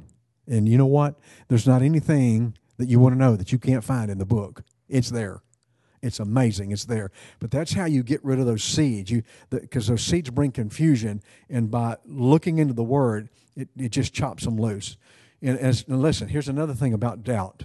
And 0.47 0.69
you 0.69 0.77
know 0.77 0.85
what? 0.85 1.19
There's 1.47 1.65
not 1.65 1.81
anything 1.81 2.55
that 2.77 2.89
you 2.89 2.99
want 2.99 3.15
to 3.15 3.19
know 3.19 3.35
that 3.35 3.51
you 3.51 3.57
can't 3.57 3.83
find 3.83 4.11
in 4.11 4.19
the 4.19 4.25
book. 4.25 4.61
It's 4.87 5.09
there. 5.09 5.41
It's 6.03 6.19
amazing. 6.19 6.71
It's 6.71 6.85
there. 6.85 7.09
But 7.39 7.49
that's 7.49 7.73
how 7.73 7.85
you 7.85 8.03
get 8.03 8.23
rid 8.23 8.39
of 8.39 8.45
those 8.45 8.63
seeds. 8.63 9.09
You 9.09 9.23
because 9.49 9.87
those 9.87 10.03
seeds 10.03 10.29
bring 10.29 10.51
confusion, 10.51 11.23
and 11.49 11.71
by 11.71 11.95
looking 12.05 12.59
into 12.59 12.73
the 12.73 12.83
Word, 12.83 13.29
it, 13.55 13.69
it 13.77 13.89
just 13.89 14.13
chops 14.13 14.43
them 14.43 14.57
loose. 14.57 14.97
And, 15.41 15.57
as, 15.57 15.85
and 15.87 16.01
listen, 16.01 16.27
here's 16.27 16.49
another 16.49 16.73
thing 16.73 16.93
about 16.93 17.23
doubt. 17.23 17.63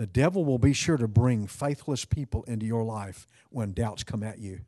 The 0.00 0.06
devil 0.06 0.46
will 0.46 0.58
be 0.58 0.72
sure 0.72 0.96
to 0.96 1.06
bring 1.06 1.46
faithless 1.46 2.06
people 2.06 2.42
into 2.44 2.64
your 2.64 2.84
life 2.84 3.26
when 3.50 3.74
doubts 3.74 4.02
come 4.02 4.22
at 4.22 4.38
you. 4.38 4.60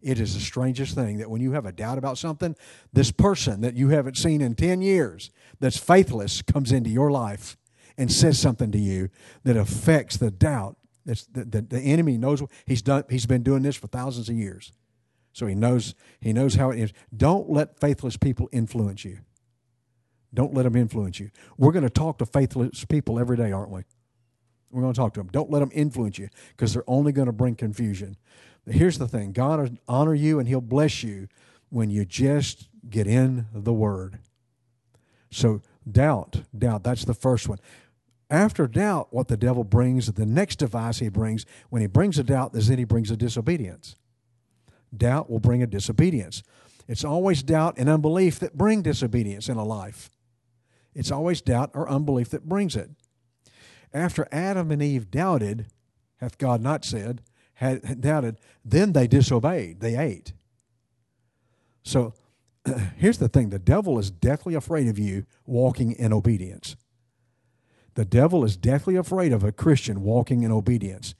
It 0.00 0.20
is 0.20 0.34
the 0.34 0.40
strangest 0.40 0.94
thing 0.94 1.18
that 1.18 1.28
when 1.28 1.40
you 1.40 1.50
have 1.54 1.66
a 1.66 1.72
doubt 1.72 1.98
about 1.98 2.18
something, 2.18 2.54
this 2.92 3.10
person 3.10 3.62
that 3.62 3.74
you 3.74 3.88
haven't 3.88 4.16
seen 4.16 4.40
in 4.40 4.54
10 4.54 4.80
years 4.80 5.32
that's 5.58 5.76
faithless 5.76 6.40
comes 6.40 6.70
into 6.70 6.88
your 6.88 7.10
life 7.10 7.56
and 7.98 8.12
says 8.12 8.38
something 8.38 8.70
to 8.70 8.78
you 8.78 9.08
that 9.42 9.56
affects 9.56 10.18
the 10.18 10.30
doubt. 10.30 10.76
That's 11.04 11.26
the, 11.26 11.44
the, 11.46 11.62
the 11.62 11.80
enemy 11.80 12.16
knows 12.16 12.40
he's 12.64 12.80
done 12.80 13.02
he's 13.10 13.26
been 13.26 13.42
doing 13.42 13.62
this 13.62 13.74
for 13.74 13.88
thousands 13.88 14.28
of 14.28 14.36
years. 14.36 14.70
So 15.32 15.48
he 15.48 15.56
knows 15.56 15.96
he 16.20 16.32
knows 16.32 16.54
how 16.54 16.70
it 16.70 16.78
is. 16.78 16.92
Don't 17.16 17.50
let 17.50 17.80
faithless 17.80 18.16
people 18.16 18.48
influence 18.52 19.04
you. 19.04 19.18
Don't 20.32 20.54
let 20.54 20.62
them 20.62 20.76
influence 20.76 21.18
you. 21.18 21.32
We're 21.58 21.72
going 21.72 21.82
to 21.82 21.90
talk 21.90 22.18
to 22.18 22.26
faithless 22.26 22.84
people 22.84 23.18
every 23.18 23.36
day, 23.36 23.50
aren't 23.50 23.70
we? 23.70 23.82
We're 24.70 24.82
going 24.82 24.92
to 24.92 24.98
talk 24.98 25.14
to 25.14 25.20
them. 25.20 25.28
Don't 25.32 25.50
let 25.50 25.60
them 25.60 25.70
influence 25.72 26.18
you 26.18 26.28
because 26.50 26.72
they're 26.74 26.84
only 26.86 27.12
going 27.12 27.26
to 27.26 27.32
bring 27.32 27.56
confusion. 27.56 28.16
Here's 28.66 28.98
the 28.98 29.08
thing 29.08 29.32
God 29.32 29.60
will 29.60 29.78
honor 29.88 30.14
you 30.14 30.38
and 30.38 30.48
He'll 30.48 30.60
bless 30.60 31.02
you 31.02 31.28
when 31.70 31.90
you 31.90 32.04
just 32.04 32.68
get 32.88 33.06
in 33.06 33.46
the 33.52 33.72
Word. 33.72 34.18
So, 35.30 35.62
doubt, 35.90 36.42
doubt, 36.56 36.82
that's 36.82 37.04
the 37.04 37.14
first 37.14 37.48
one. 37.48 37.58
After 38.28 38.68
doubt, 38.68 39.08
what 39.10 39.28
the 39.28 39.36
devil 39.36 39.64
brings, 39.64 40.12
the 40.12 40.26
next 40.26 40.56
device 40.56 40.98
he 41.00 41.08
brings, 41.08 41.46
when 41.68 41.82
he 41.82 41.88
brings 41.88 42.18
a 42.18 42.22
doubt, 42.22 42.54
is 42.54 42.68
then 42.68 42.78
he 42.78 42.84
brings 42.84 43.10
a 43.10 43.16
disobedience. 43.16 43.96
Doubt 44.96 45.28
will 45.28 45.40
bring 45.40 45.62
a 45.62 45.66
disobedience. 45.66 46.44
It's 46.86 47.04
always 47.04 47.42
doubt 47.42 47.74
and 47.76 47.88
unbelief 47.88 48.38
that 48.38 48.56
bring 48.56 48.82
disobedience 48.82 49.48
in 49.48 49.56
a 49.56 49.64
life. 49.64 50.10
It's 50.94 51.10
always 51.10 51.40
doubt 51.40 51.70
or 51.74 51.88
unbelief 51.88 52.30
that 52.30 52.48
brings 52.48 52.76
it. 52.76 52.90
After 53.92 54.28
Adam 54.30 54.70
and 54.70 54.82
Eve 54.82 55.10
doubted, 55.10 55.66
hath 56.18 56.38
God 56.38 56.60
not 56.60 56.84
said, 56.84 57.22
had 57.54 58.00
doubted, 58.00 58.38
then 58.64 58.92
they 58.92 59.06
disobeyed. 59.06 59.80
They 59.80 59.96
ate. 59.96 60.32
So 61.82 62.14
here's 62.96 63.18
the 63.18 63.28
thing 63.28 63.50
the 63.50 63.58
devil 63.58 63.98
is 63.98 64.10
deathly 64.10 64.54
afraid 64.54 64.88
of 64.88 64.98
you 64.98 65.26
walking 65.44 65.92
in 65.92 66.12
obedience. 66.12 66.76
The 67.94 68.04
devil 68.04 68.44
is 68.44 68.56
deathly 68.56 68.96
afraid 68.96 69.32
of 69.32 69.42
a 69.42 69.52
Christian 69.52 70.02
walking 70.02 70.42
in 70.42 70.52
obedience. 70.52 71.14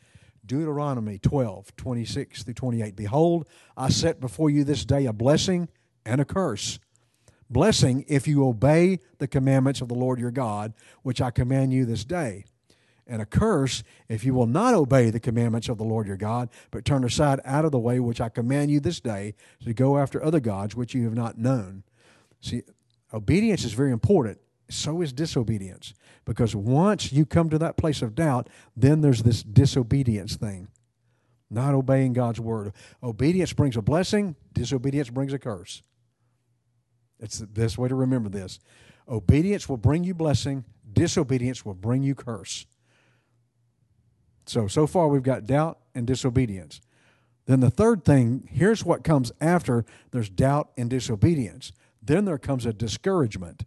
Deuteronomy 0.46 1.18
12, 1.18 1.76
26 1.76 2.44
through 2.44 2.54
28. 2.54 2.96
Behold, 2.96 3.48
I 3.76 3.88
set 3.88 4.20
before 4.20 4.50
you 4.50 4.64
this 4.64 4.84
day 4.84 5.06
a 5.06 5.12
blessing 5.12 5.68
and 6.06 6.20
a 6.20 6.24
curse. 6.24 6.78
Blessing 7.50 8.04
if 8.08 8.26
you 8.26 8.46
obey 8.46 9.00
the 9.18 9.28
commandments 9.28 9.80
of 9.80 9.88
the 9.88 9.94
Lord 9.94 10.18
your 10.18 10.30
God, 10.30 10.72
which 11.02 11.20
I 11.20 11.30
command 11.30 11.72
you 11.72 11.84
this 11.84 12.04
day 12.04 12.44
and 13.10 13.20
a 13.20 13.26
curse 13.26 13.82
if 14.08 14.24
you 14.24 14.32
will 14.32 14.46
not 14.46 14.72
obey 14.72 15.10
the 15.10 15.20
commandments 15.20 15.68
of 15.68 15.76
the 15.76 15.84
Lord 15.84 16.06
your 16.06 16.16
God, 16.16 16.48
but 16.70 16.84
turn 16.84 17.04
aside 17.04 17.40
out 17.44 17.64
of 17.64 17.72
the 17.72 17.78
way 17.78 17.98
which 17.98 18.20
I 18.20 18.28
command 18.28 18.70
you 18.70 18.78
this 18.78 19.00
day 19.00 19.34
to 19.64 19.74
go 19.74 19.98
after 19.98 20.22
other 20.22 20.40
gods 20.40 20.76
which 20.76 20.94
you 20.94 21.04
have 21.04 21.14
not 21.14 21.36
known. 21.36 21.82
See, 22.40 22.62
obedience 23.12 23.64
is 23.64 23.72
very 23.72 23.90
important. 23.90 24.38
So 24.70 25.02
is 25.02 25.12
disobedience. 25.12 25.92
Because 26.24 26.54
once 26.54 27.12
you 27.12 27.26
come 27.26 27.50
to 27.50 27.58
that 27.58 27.76
place 27.76 28.00
of 28.00 28.14
doubt, 28.14 28.48
then 28.76 29.00
there's 29.00 29.24
this 29.24 29.42
disobedience 29.42 30.36
thing. 30.36 30.68
Not 31.50 31.74
obeying 31.74 32.12
God's 32.12 32.38
word. 32.38 32.72
Obedience 33.02 33.52
brings 33.52 33.76
a 33.76 33.82
blessing, 33.82 34.36
disobedience 34.52 35.10
brings 35.10 35.32
a 35.32 35.38
curse. 35.40 35.82
It's 37.18 37.38
the 37.38 37.48
best 37.48 37.76
way 37.76 37.88
to 37.88 37.96
remember 37.96 38.28
this. 38.28 38.60
Obedience 39.08 39.68
will 39.68 39.76
bring 39.76 40.04
you 40.04 40.14
blessing, 40.14 40.64
disobedience 40.92 41.64
will 41.64 41.74
bring 41.74 42.04
you 42.04 42.14
curse. 42.14 42.66
So, 44.50 44.66
so 44.66 44.88
far 44.88 45.06
we've 45.06 45.22
got 45.22 45.46
doubt 45.46 45.78
and 45.94 46.08
disobedience. 46.08 46.80
Then 47.46 47.60
the 47.60 47.70
third 47.70 48.04
thing, 48.04 48.48
here's 48.50 48.84
what 48.84 49.04
comes 49.04 49.30
after 49.40 49.84
there's 50.10 50.28
doubt 50.28 50.70
and 50.76 50.90
disobedience. 50.90 51.70
Then 52.02 52.24
there 52.24 52.36
comes 52.36 52.66
a 52.66 52.72
discouragement. 52.72 53.62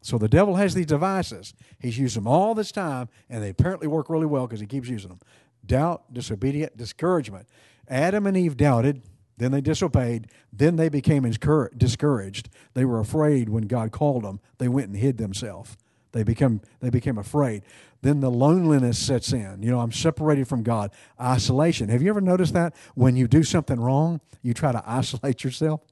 So 0.00 0.16
the 0.16 0.26
devil 0.26 0.56
has 0.56 0.72
these 0.72 0.86
devices. 0.86 1.52
He's 1.78 1.98
used 1.98 2.16
them 2.16 2.26
all 2.26 2.54
this 2.54 2.72
time, 2.72 3.10
and 3.28 3.42
they 3.42 3.50
apparently 3.50 3.86
work 3.86 4.08
really 4.08 4.24
well 4.24 4.46
because 4.46 4.60
he 4.60 4.66
keeps 4.66 4.88
using 4.88 5.10
them. 5.10 5.20
Doubt, 5.66 6.14
disobedient, 6.14 6.78
discouragement. 6.78 7.46
Adam 7.88 8.26
and 8.26 8.38
Eve 8.38 8.56
doubted, 8.56 9.02
then 9.36 9.52
they 9.52 9.60
disobeyed, 9.60 10.28
then 10.50 10.76
they 10.76 10.88
became 10.88 11.30
discouraged. 11.30 12.48
They 12.72 12.86
were 12.86 13.00
afraid 13.00 13.50
when 13.50 13.64
God 13.64 13.92
called 13.92 14.24
them. 14.24 14.40
They 14.56 14.68
went 14.68 14.86
and 14.86 14.96
hid 14.96 15.18
themselves. 15.18 15.76
They 16.16 16.22
become 16.22 16.62
they 16.80 16.88
became 16.88 17.18
afraid. 17.18 17.62
Then 18.00 18.20
the 18.20 18.30
loneliness 18.30 18.98
sets 18.98 19.34
in. 19.34 19.62
You 19.62 19.70
know, 19.70 19.80
I'm 19.80 19.92
separated 19.92 20.48
from 20.48 20.62
God. 20.62 20.90
Isolation. 21.20 21.90
Have 21.90 22.00
you 22.00 22.08
ever 22.08 22.22
noticed 22.22 22.54
that 22.54 22.74
when 22.94 23.16
you 23.16 23.28
do 23.28 23.42
something 23.42 23.78
wrong, 23.78 24.22
you 24.42 24.54
try 24.54 24.72
to 24.72 24.82
isolate 24.86 25.44
yourself 25.44 25.82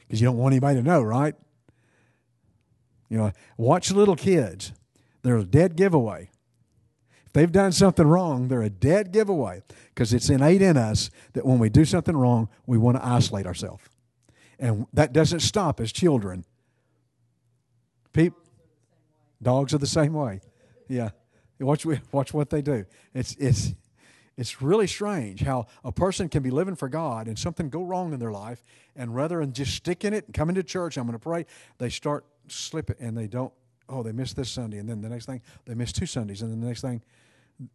because 0.00 0.20
you 0.20 0.26
don't 0.26 0.36
want 0.36 0.52
anybody 0.52 0.76
to 0.76 0.82
know, 0.82 1.02
right? 1.02 1.34
You 3.08 3.16
know, 3.16 3.32
watch 3.56 3.90
little 3.90 4.16
kids. 4.16 4.72
They're 5.22 5.38
a 5.38 5.44
dead 5.44 5.76
giveaway. 5.76 6.30
If 7.24 7.32
they've 7.32 7.50
done 7.50 7.72
something 7.72 8.06
wrong, 8.06 8.48
they're 8.48 8.62
a 8.62 8.68
dead 8.68 9.12
giveaway 9.12 9.62
because 9.94 10.12
it's 10.12 10.28
innate 10.28 10.60
in 10.60 10.76
us 10.76 11.10
that 11.32 11.46
when 11.46 11.58
we 11.58 11.70
do 11.70 11.86
something 11.86 12.16
wrong, 12.16 12.50
we 12.66 12.76
want 12.76 12.98
to 12.98 13.06
isolate 13.06 13.46
ourselves. 13.46 13.84
And 14.58 14.86
that 14.92 15.14
doesn't 15.14 15.40
stop 15.40 15.80
as 15.80 15.90
children. 15.90 16.44
People, 18.12 18.39
Dogs 19.42 19.74
are 19.74 19.78
the 19.78 19.86
same 19.86 20.12
way. 20.12 20.40
Yeah. 20.88 21.10
Watch, 21.58 21.86
watch 22.12 22.32
what 22.32 22.50
they 22.50 22.62
do. 22.62 22.86
It's, 23.14 23.34
it's, 23.36 23.74
it's 24.36 24.62
really 24.62 24.86
strange 24.86 25.42
how 25.42 25.66
a 25.84 25.92
person 25.92 26.28
can 26.28 26.42
be 26.42 26.50
living 26.50 26.74
for 26.74 26.88
God 26.88 27.28
and 27.28 27.38
something 27.38 27.68
go 27.68 27.82
wrong 27.82 28.14
in 28.14 28.18
their 28.18 28.32
life, 28.32 28.64
and 28.96 29.14
rather 29.14 29.40
than 29.40 29.52
just 29.52 29.74
sticking 29.74 30.14
it 30.14 30.24
and 30.24 30.34
coming 30.34 30.54
to 30.54 30.62
church, 30.62 30.96
I'm 30.96 31.04
going 31.04 31.12
to 31.12 31.22
pray, 31.22 31.44
they 31.78 31.90
start 31.90 32.24
slipping 32.48 32.96
and 32.98 33.16
they 33.16 33.26
don't, 33.26 33.52
oh, 33.88 34.02
they 34.02 34.12
missed 34.12 34.36
this 34.36 34.50
Sunday. 34.50 34.78
And 34.78 34.88
then 34.88 35.02
the 35.02 35.08
next 35.08 35.26
thing, 35.26 35.42
they 35.66 35.74
missed 35.74 35.96
two 35.96 36.06
Sundays. 36.06 36.40
And 36.40 36.50
then 36.50 36.60
the 36.60 36.66
next 36.66 36.80
thing, 36.80 37.02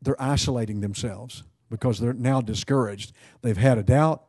they're 0.01 0.19
isolating 0.21 0.81
themselves 0.81 1.43
because 1.69 1.99
they're 1.99 2.13
now 2.13 2.41
discouraged. 2.41 3.13
They've 3.41 3.57
had 3.57 3.77
a 3.77 3.83
doubt, 3.83 4.23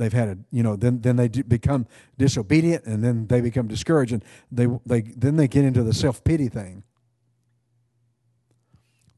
they've 0.00 0.12
had 0.12 0.28
a 0.28 0.38
you 0.50 0.62
know 0.62 0.76
then 0.76 1.00
then 1.02 1.16
they 1.16 1.28
become 1.28 1.86
disobedient 2.18 2.84
and 2.86 3.04
then 3.04 3.26
they 3.26 3.40
become 3.40 3.68
discouraged 3.68 4.12
and 4.12 4.24
they 4.50 4.66
they 4.86 5.02
then 5.02 5.36
they 5.36 5.46
get 5.46 5.64
into 5.64 5.82
the 5.82 5.92
self-pity 5.92 6.48
thing. 6.48 6.82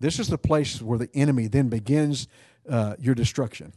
This 0.00 0.18
is 0.18 0.28
the 0.28 0.38
place 0.38 0.82
where 0.82 0.98
the 0.98 1.08
enemy 1.14 1.46
then 1.46 1.68
begins 1.68 2.26
uh, 2.68 2.96
your 2.98 3.14
destruction. 3.14 3.72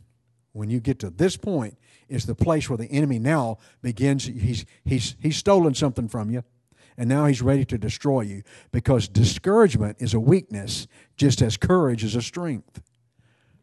When 0.54 0.70
you 0.70 0.80
get 0.80 1.00
to 1.00 1.12
this 1.12 1.38
point 1.38 1.78
is 2.10 2.26
the 2.26 2.36
place 2.36 2.70
where 2.70 2.78
the 2.78 2.90
enemy 2.92 3.20
now 3.20 3.60
begins 3.82 4.26
he's 4.26 4.66
he's 4.84 5.16
he's 5.20 5.38
stolen 5.38 5.76
something 5.76 6.08
from 6.08 6.32
you 6.32 6.44
and 6.98 7.08
now 7.08 7.26
he's 7.26 7.42
ready 7.42 7.66
to 7.66 7.78
destroy 7.78 8.22
you 8.22 8.42
because 8.72 9.08
discouragement 9.08 9.98
is 10.00 10.14
a 10.14 10.20
weakness 10.20 10.88
just 11.18 11.42
as 11.42 11.58
courage 11.58 12.04
is 12.04 12.16
a 12.16 12.22
strength. 12.22 12.82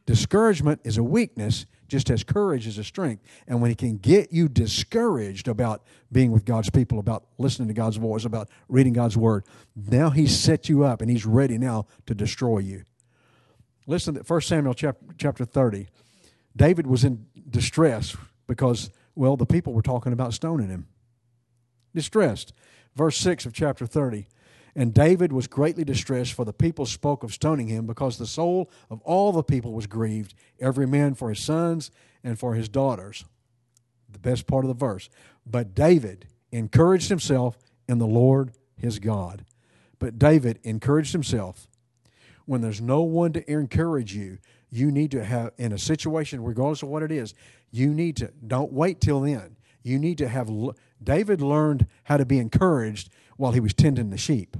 Discouragement 0.06 0.80
is 0.84 0.98
a 0.98 1.02
weakness 1.02 1.66
just 1.92 2.08
as 2.08 2.24
courage 2.24 2.66
is 2.66 2.78
a 2.78 2.84
strength. 2.84 3.22
And 3.46 3.60
when 3.60 3.70
he 3.70 3.74
can 3.74 3.98
get 3.98 4.32
you 4.32 4.48
discouraged 4.48 5.46
about 5.46 5.82
being 6.10 6.32
with 6.32 6.46
God's 6.46 6.70
people, 6.70 6.98
about 6.98 7.26
listening 7.36 7.68
to 7.68 7.74
God's 7.74 7.98
voice, 7.98 8.24
about 8.24 8.48
reading 8.66 8.94
God's 8.94 9.14
word, 9.14 9.44
now 9.76 10.08
he's 10.08 10.34
set 10.34 10.70
you 10.70 10.84
up 10.84 11.02
and 11.02 11.10
he's 11.10 11.26
ready 11.26 11.58
now 11.58 11.84
to 12.06 12.14
destroy 12.14 12.60
you. 12.60 12.84
Listen 13.86 14.14
to 14.14 14.22
1 14.22 14.40
Samuel 14.40 14.72
chapter, 14.72 15.04
chapter 15.18 15.44
30. 15.44 15.88
David 16.56 16.86
was 16.86 17.04
in 17.04 17.26
distress 17.50 18.16
because, 18.46 18.88
well, 19.14 19.36
the 19.36 19.44
people 19.44 19.74
were 19.74 19.82
talking 19.82 20.14
about 20.14 20.32
stoning 20.32 20.68
him. 20.68 20.86
Distressed. 21.94 22.54
Verse 22.96 23.18
6 23.18 23.44
of 23.44 23.52
chapter 23.52 23.86
30. 23.86 24.28
And 24.74 24.94
David 24.94 25.32
was 25.32 25.46
greatly 25.46 25.84
distressed, 25.84 26.32
for 26.32 26.44
the 26.44 26.52
people 26.52 26.86
spoke 26.86 27.22
of 27.22 27.34
stoning 27.34 27.68
him, 27.68 27.86
because 27.86 28.16
the 28.16 28.26
soul 28.26 28.70
of 28.90 29.02
all 29.02 29.32
the 29.32 29.42
people 29.42 29.72
was 29.72 29.86
grieved, 29.86 30.34
every 30.60 30.86
man 30.86 31.14
for 31.14 31.28
his 31.28 31.40
sons 31.40 31.90
and 32.24 32.38
for 32.38 32.54
his 32.54 32.68
daughters. 32.68 33.24
The 34.10 34.18
best 34.18 34.46
part 34.46 34.64
of 34.64 34.68
the 34.68 34.74
verse. 34.74 35.10
But 35.46 35.74
David 35.74 36.26
encouraged 36.50 37.08
himself 37.08 37.58
in 37.88 37.98
the 37.98 38.06
Lord 38.06 38.52
his 38.76 38.98
God. 38.98 39.44
But 39.98 40.18
David 40.18 40.58
encouraged 40.62 41.12
himself. 41.12 41.68
When 42.46 42.60
there's 42.60 42.80
no 42.80 43.02
one 43.02 43.32
to 43.34 43.50
encourage 43.50 44.14
you, 44.14 44.38
you 44.70 44.90
need 44.90 45.10
to 45.10 45.24
have, 45.24 45.52
in 45.58 45.72
a 45.72 45.78
situation, 45.78 46.42
regardless 46.42 46.82
of 46.82 46.88
what 46.88 47.02
it 47.02 47.12
is, 47.12 47.34
you 47.70 47.92
need 47.92 48.16
to, 48.16 48.32
don't 48.46 48.72
wait 48.72 49.00
till 49.00 49.20
then. 49.20 49.56
You 49.82 49.98
need 49.98 50.18
to 50.18 50.28
have, 50.28 50.50
David 51.02 51.40
learned 51.40 51.86
how 52.04 52.16
to 52.16 52.24
be 52.24 52.38
encouraged 52.38 53.10
while 53.42 53.52
he 53.52 53.60
was 53.60 53.74
tending 53.74 54.10
the 54.10 54.16
sheep. 54.16 54.56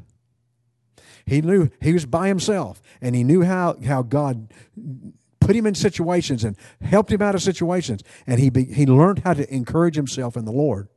He 1.25 1.41
knew 1.41 1.71
he 1.81 1.93
was 1.93 2.05
by 2.05 2.27
himself, 2.27 2.83
and 3.01 3.15
he 3.15 3.23
knew 3.23 3.43
how, 3.43 3.77
how 3.87 4.03
God 4.03 4.53
put 5.41 5.55
him 5.55 5.67
in 5.67 5.75
situations 5.77 6.43
and 6.43 6.57
helped 6.81 7.13
him 7.13 7.23
out 7.23 7.37
of 7.37 7.43
situations. 7.43 8.03
And 8.27 8.41
he, 8.41 8.51
be, 8.51 8.65
he 8.65 8.85
learned 8.85 9.21
how 9.21 9.35
to 9.35 9.55
encourage 9.55 9.95
himself 9.95 10.37
in 10.37 10.45
the 10.45 10.53
Lord. 10.53 10.89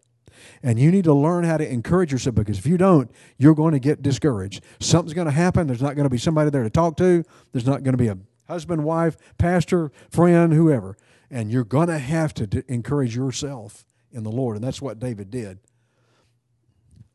And 0.63 0.80
you 0.80 0.89
need 0.89 1.04
to 1.04 1.13
learn 1.13 1.44
how 1.44 1.58
to 1.58 1.72
encourage 1.72 2.12
yourself 2.12 2.36
because 2.36 2.58
if 2.58 2.65
you 2.65 2.77
don't, 2.77 3.12
you're 3.38 3.54
going 3.54 3.74
to 3.74 3.80
get 3.80 4.01
discouraged. 4.01 4.63
Something's 4.80 5.13
going 5.13 5.25
to 5.25 5.32
happen. 5.32 5.68
There's 5.68 5.82
not 5.82 5.96
going 5.96 6.06
to 6.06 6.10
be 6.10 6.18
somebody 6.18 6.50
there 6.50 6.63
to 6.63 6.72
talk 6.72 6.98
to. 6.98 7.24
There's 7.51 7.68
not 7.68 7.84
going 7.84 7.94
to 7.94 8.04
be 8.04 8.08
a 8.08 8.18
husband, 8.48 8.84
wife, 8.84 9.15
pastor, 9.38 9.92
friend, 10.10 10.54
whoever. 10.54 10.98
And 11.30 11.51
you're 11.51 11.63
going 11.63 11.88
to 11.89 12.00
have 12.00 12.34
to 12.36 12.48
d- 12.48 12.63
encourage 12.68 13.15
yourself 13.15 13.86
in 14.12 14.24
the 14.24 14.32
Lord. 14.32 14.56
And 14.56 14.63
that's 14.63 14.82
what 14.82 15.00
David 15.00 15.30
did. 15.30 15.60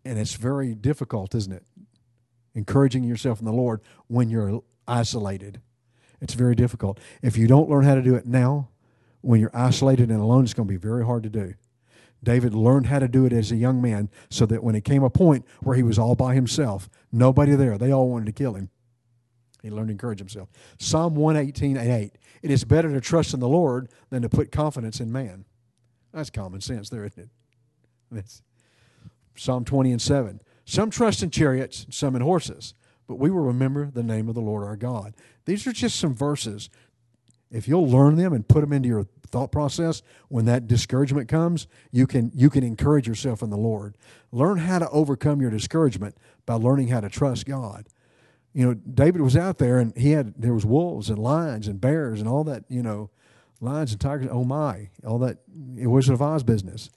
And 0.04 0.18
it's 0.18 0.34
very 0.34 0.74
difficult, 0.74 1.34
isn't 1.34 1.52
it? 1.52 1.64
Encouraging 2.54 3.04
yourself 3.04 3.38
in 3.38 3.44
the 3.44 3.52
Lord 3.52 3.80
when 4.06 4.30
you're 4.30 4.62
isolated. 4.88 5.60
It's 6.20 6.34
very 6.34 6.54
difficult. 6.54 6.98
If 7.22 7.36
you 7.36 7.46
don't 7.46 7.70
learn 7.70 7.84
how 7.84 7.94
to 7.94 8.02
do 8.02 8.14
it 8.14 8.26
now, 8.26 8.68
when 9.20 9.40
you're 9.40 9.54
isolated 9.54 10.10
and 10.10 10.20
alone, 10.20 10.44
it's 10.44 10.54
going 10.54 10.66
to 10.66 10.72
be 10.72 10.78
very 10.78 11.04
hard 11.04 11.22
to 11.24 11.30
do. 11.30 11.54
David 12.22 12.54
learned 12.54 12.86
how 12.86 12.98
to 12.98 13.08
do 13.08 13.24
it 13.24 13.32
as 13.32 13.50
a 13.50 13.56
young 13.56 13.80
man 13.80 14.10
so 14.28 14.44
that 14.46 14.62
when 14.62 14.74
it 14.74 14.84
came 14.84 15.02
a 15.02 15.10
point 15.10 15.46
where 15.62 15.76
he 15.76 15.82
was 15.82 15.98
all 15.98 16.14
by 16.14 16.34
himself, 16.34 16.88
nobody 17.10 17.54
there, 17.54 17.78
they 17.78 17.92
all 17.92 18.10
wanted 18.10 18.26
to 18.26 18.32
kill 18.32 18.54
him. 18.54 18.68
He 19.62 19.70
learned 19.70 19.88
to 19.88 19.92
encourage 19.92 20.18
himself. 20.18 20.48
Psalm 20.78 21.14
118 21.14 21.76
and 21.76 21.90
8. 21.90 22.12
It 22.42 22.50
is 22.50 22.64
better 22.64 22.92
to 22.92 23.00
trust 23.00 23.34
in 23.34 23.40
the 23.40 23.48
Lord 23.48 23.88
than 24.10 24.22
to 24.22 24.28
put 24.28 24.52
confidence 24.52 25.00
in 25.00 25.12
man. 25.12 25.44
That's 26.12 26.30
common 26.30 26.60
sense 26.60 26.88
there, 26.88 27.04
isn't 27.04 27.22
it? 27.22 27.28
It's 28.16 28.42
Psalm 29.40 29.64
20 29.64 29.92
and 29.92 30.02
7. 30.02 30.40
Some 30.64 30.90
trust 30.90 31.22
in 31.22 31.30
chariots, 31.30 31.86
some 31.90 32.14
in 32.14 32.22
horses, 32.22 32.74
but 33.08 33.16
we 33.16 33.30
will 33.30 33.40
remember 33.40 33.90
the 33.90 34.02
name 34.02 34.28
of 34.28 34.34
the 34.34 34.40
Lord 34.40 34.64
our 34.64 34.76
God. 34.76 35.14
These 35.44 35.66
are 35.66 35.72
just 35.72 35.98
some 35.98 36.14
verses. 36.14 36.70
If 37.50 37.66
you'll 37.66 37.88
learn 37.88 38.16
them 38.16 38.32
and 38.32 38.46
put 38.46 38.60
them 38.60 38.72
into 38.72 38.88
your 38.88 39.06
thought 39.26 39.50
process, 39.50 40.02
when 40.28 40.44
that 40.44 40.68
discouragement 40.68 41.28
comes, 41.28 41.66
you 41.90 42.06
can 42.06 42.30
you 42.34 42.50
can 42.50 42.62
encourage 42.62 43.08
yourself 43.08 43.42
in 43.42 43.50
the 43.50 43.56
Lord. 43.56 43.96
Learn 44.30 44.58
how 44.58 44.78
to 44.78 44.88
overcome 44.90 45.40
your 45.40 45.50
discouragement 45.50 46.16
by 46.46 46.54
learning 46.54 46.88
how 46.88 47.00
to 47.00 47.08
trust 47.08 47.46
God 47.46 47.86
you 48.52 48.66
know, 48.66 48.74
David 48.74 49.20
was 49.20 49.36
out 49.36 49.58
there 49.58 49.78
and 49.78 49.96
he 49.96 50.10
had 50.10 50.34
there 50.36 50.54
was 50.54 50.66
wolves 50.66 51.08
and 51.08 51.18
lions 51.18 51.68
and 51.68 51.80
bears 51.80 52.20
and 52.20 52.28
all 52.28 52.44
that, 52.44 52.64
you 52.68 52.82
know, 52.82 53.10
lions 53.60 53.92
and 53.92 54.00
tigers. 54.00 54.28
Oh 54.30 54.44
my, 54.44 54.90
all 55.06 55.18
that 55.20 55.38
it 55.76 55.86
Wizard 55.86 56.14
of 56.14 56.22
Oz 56.22 56.42
business. 56.42 56.90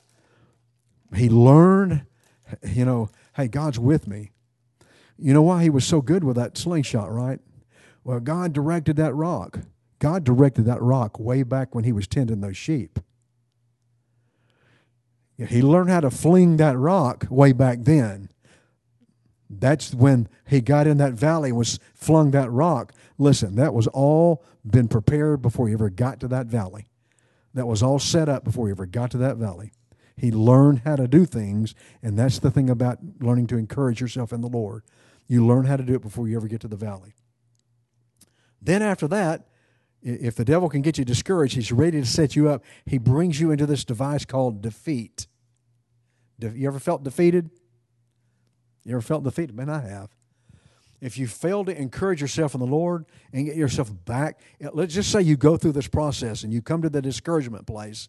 He 1.15 1.29
learned, 1.29 2.05
you 2.63 2.85
know, 2.85 3.09
hey, 3.35 3.47
God's 3.47 3.79
with 3.79 4.07
me. 4.07 4.31
You 5.17 5.33
know 5.33 5.41
why 5.41 5.63
he 5.63 5.69
was 5.69 5.85
so 5.85 6.01
good 6.01 6.23
with 6.23 6.35
that 6.35 6.57
slingshot, 6.57 7.11
right? 7.11 7.39
Well, 8.03 8.19
God 8.19 8.53
directed 8.53 8.95
that 8.97 9.13
rock. 9.13 9.59
God 9.99 10.23
directed 10.23 10.65
that 10.65 10.81
rock 10.81 11.19
way 11.19 11.43
back 11.43 11.73
when 11.73 11.85
he 11.85 11.93
was 11.93 12.07
tending 12.07 12.41
those 12.41 12.57
sheep. 12.57 12.99
He 15.37 15.61
learned 15.61 15.89
how 15.89 16.01
to 16.01 16.11
fling 16.11 16.57
that 16.57 16.77
rock 16.77 17.25
way 17.29 17.53
back 17.53 17.79
then. 17.81 18.29
That's 19.49 19.93
when 19.93 20.27
he 20.47 20.61
got 20.61 20.87
in 20.87 20.97
that 20.97 21.13
valley 21.13 21.49
and 21.49 21.57
was 21.57 21.79
flung 21.93 22.31
that 22.31 22.51
rock. 22.51 22.93
Listen, 23.17 23.55
that 23.55 23.73
was 23.73 23.87
all 23.87 24.43
been 24.65 24.87
prepared 24.87 25.41
before 25.41 25.67
he 25.67 25.73
ever 25.73 25.89
got 25.89 26.19
to 26.21 26.27
that 26.29 26.47
valley. 26.47 26.87
That 27.53 27.67
was 27.67 27.83
all 27.83 27.99
set 27.99 28.29
up 28.29 28.43
before 28.43 28.67
he 28.67 28.71
ever 28.71 28.85
got 28.85 29.11
to 29.11 29.17
that 29.19 29.37
valley. 29.37 29.71
He 30.15 30.31
learned 30.31 30.81
how 30.85 30.95
to 30.95 31.07
do 31.07 31.25
things, 31.25 31.73
and 32.01 32.17
that's 32.17 32.39
the 32.39 32.51
thing 32.51 32.69
about 32.69 32.99
learning 33.19 33.47
to 33.47 33.57
encourage 33.57 33.99
yourself 33.99 34.31
in 34.31 34.41
the 34.41 34.47
Lord. 34.47 34.83
You 35.27 35.45
learn 35.45 35.65
how 35.65 35.77
to 35.77 35.83
do 35.83 35.95
it 35.95 36.01
before 36.01 36.27
you 36.27 36.37
ever 36.37 36.47
get 36.47 36.61
to 36.61 36.67
the 36.67 36.75
valley. 36.75 37.15
Then 38.61 38.81
after 38.81 39.07
that, 39.07 39.47
if 40.01 40.35
the 40.35 40.45
devil 40.45 40.69
can 40.69 40.81
get 40.81 40.97
you 40.97 41.05
discouraged, 41.05 41.55
he's 41.55 41.71
ready 41.71 41.99
to 41.99 42.05
set 42.05 42.35
you 42.35 42.49
up. 42.49 42.63
He 42.85 42.97
brings 42.97 43.39
you 43.39 43.51
into 43.51 43.65
this 43.65 43.85
device 43.85 44.25
called 44.25 44.61
defeat. 44.61 45.27
You 46.39 46.67
ever 46.67 46.79
felt 46.79 47.03
defeated? 47.03 47.49
You 48.83 48.93
ever 48.93 49.01
felt 49.01 49.23
defeated? 49.23 49.55
Man, 49.55 49.69
I 49.69 49.79
have. 49.79 50.09
If 50.99 51.17
you 51.17 51.27
fail 51.27 51.65
to 51.65 51.77
encourage 51.77 52.21
yourself 52.21 52.53
in 52.53 52.59
the 52.59 52.65
Lord 52.65 53.05
and 53.33 53.45
get 53.45 53.55
yourself 53.55 53.91
back, 54.05 54.39
eh, 54.61 54.69
let's 54.73 54.93
just 54.93 55.11
say 55.11 55.21
you 55.21 55.35
go 55.35 55.57
through 55.57 55.73
this 55.73 55.87
process 55.87 56.43
and 56.43 56.53
you 56.53 56.61
come 56.61 56.81
to 56.81 56.89
the 56.89 57.01
discouragement 57.01 57.65
place 57.67 58.07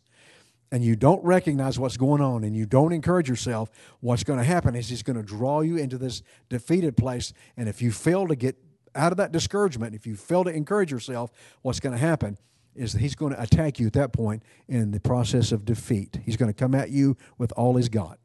and 0.74 0.84
you 0.84 0.96
don't 0.96 1.22
recognize 1.22 1.78
what's 1.78 1.96
going 1.96 2.20
on 2.20 2.42
and 2.42 2.56
you 2.56 2.66
don't 2.66 2.92
encourage 2.92 3.28
yourself, 3.28 3.70
what's 4.00 4.24
going 4.24 4.40
to 4.40 4.44
happen 4.44 4.74
is 4.74 4.88
He's 4.88 5.04
going 5.04 5.16
to 5.16 5.22
draw 5.22 5.60
you 5.60 5.76
into 5.76 5.96
this 5.96 6.24
defeated 6.48 6.96
place. 6.96 7.32
And 7.56 7.68
if 7.68 7.80
you 7.80 7.92
fail 7.92 8.26
to 8.26 8.34
get 8.34 8.56
out 8.92 9.12
of 9.12 9.18
that 9.18 9.30
discouragement, 9.30 9.94
if 9.94 10.04
you 10.04 10.16
fail 10.16 10.42
to 10.42 10.50
encourage 10.50 10.90
yourself, 10.90 11.30
what's 11.62 11.78
going 11.78 11.92
to 11.92 11.98
happen 12.00 12.38
is 12.74 12.92
that 12.92 12.98
He's 12.98 13.14
going 13.14 13.32
to 13.32 13.40
attack 13.40 13.78
you 13.78 13.86
at 13.86 13.92
that 13.92 14.12
point 14.12 14.42
in 14.66 14.90
the 14.90 14.98
process 14.98 15.52
of 15.52 15.64
defeat. 15.64 16.18
He's 16.24 16.36
going 16.36 16.52
to 16.52 16.58
come 16.58 16.74
at 16.74 16.90
you 16.90 17.16
with 17.38 17.52
all 17.52 17.76
He's 17.76 17.88
got 17.88 18.18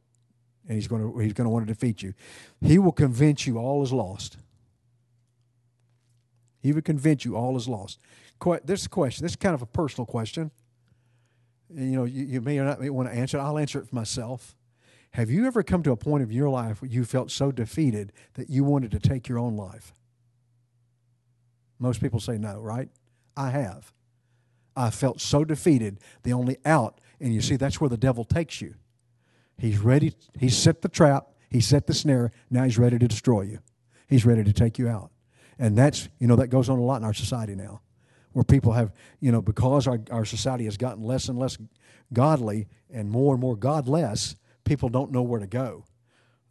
and 0.68 0.76
he's 0.76 0.88
going 0.88 1.04
to 1.04 1.20
he's 1.20 1.34
going 1.34 1.46
to 1.46 1.52
want 1.52 1.68
to 1.68 1.72
defeat 1.72 2.02
you. 2.02 2.16
He 2.62 2.80
will 2.80 2.92
convince 2.92 3.46
you 3.46 3.60
all 3.60 3.84
is 3.84 3.94
lost. 3.94 4.38
He 6.62 6.74
will 6.74 6.82
convince 6.82 7.26
you 7.26 7.36
all 7.36 7.56
is 7.58 7.68
lost. 7.68 8.00
This 8.64 8.88
question, 8.88 9.24
this 9.24 9.34
is 9.34 9.36
kind 9.36 9.54
of 9.54 9.62
a 9.62 9.68
personal 9.68 10.08
question. 10.08 10.50
You 11.70 11.98
know, 11.98 12.04
you, 12.06 12.26
you 12.26 12.42
may 12.42 12.58
or 12.60 12.66
not 12.66 12.80
may 12.80 12.90
want 12.90 13.10
to 13.10 13.16
answer 13.16 13.38
it. 13.38 13.42
I'll 13.42 13.58
answer 13.58 13.80
it 13.80 13.88
for 13.88 13.96
myself. 13.96 14.56
Have 15.12 15.30
you 15.30 15.48
ever 15.48 15.64
come 15.64 15.84
to 15.84 15.92
a 15.92 15.98
point 15.98 16.24
of 16.24 16.32
your 16.32 16.50
life 16.50 16.82
where 16.82 16.90
you 16.90 17.04
felt 17.04 17.32
so 17.32 17.52
defeated 17.52 18.14
that 18.36 18.50
you 18.50 18.64
wanted 18.64 18.92
to 18.92 19.00
take 19.00 19.28
your 19.28 19.40
own 19.40 19.56
life? 19.56 19.94
Most 21.80 22.02
people 22.02 22.20
say 22.20 22.38
no, 22.38 22.60
right? 22.60 22.90
I 23.36 23.50
have. 23.52 23.92
I 24.76 24.90
felt 24.92 25.20
so 25.20 25.44
defeated, 25.44 26.00
the 26.24 26.34
only 26.34 26.58
out, 26.66 27.02
and 27.20 27.34
you 27.34 27.42
see, 27.42 27.56
that's 27.56 27.82
where 27.82 27.90
the 27.90 27.98
devil 27.98 28.24
takes 28.24 28.62
you. 28.62 28.76
He's 29.58 29.80
ready. 29.80 30.14
He's 30.38 30.56
set 30.56 30.82
the 30.82 30.90
trap. 30.90 31.28
He 31.50 31.60
set 31.60 31.88
the 31.88 31.94
snare. 31.94 32.32
Now 32.50 32.64
he's 32.64 32.78
ready 32.78 33.00
to 33.00 33.08
destroy 33.08 33.42
you. 33.42 33.60
He's 34.08 34.26
ready 34.26 34.44
to 34.44 34.54
take 34.54 34.78
you 34.78 34.88
out. 34.88 35.12
And 35.58 35.78
that's, 35.78 36.08
you 36.20 36.28
know, 36.28 36.36
that 36.38 36.48
goes 36.48 36.70
on 36.70 36.80
a 36.80 36.82
lot 36.82 36.98
in 36.98 37.04
our 37.04 37.14
society 37.14 37.56
now, 37.56 37.82
where 38.34 38.44
people 38.44 38.74
have, 38.74 38.92
you 39.20 39.32
know, 39.32 39.42
because 39.42 39.88
our, 39.88 40.00
our 40.12 40.26
society 40.26 40.66
has 40.66 40.78
gotten 40.78 41.04
less 41.04 41.30
and 41.30 41.38
less 41.38 41.58
godly 42.14 42.68
and 42.92 43.10
more 43.10 43.34
and 43.34 43.42
more 43.42 43.56
godless, 43.56 44.36
people 44.64 44.90
don't 44.90 45.12
know 45.12 45.22
where 45.22 45.40
to 45.40 45.48
go. 45.48 45.86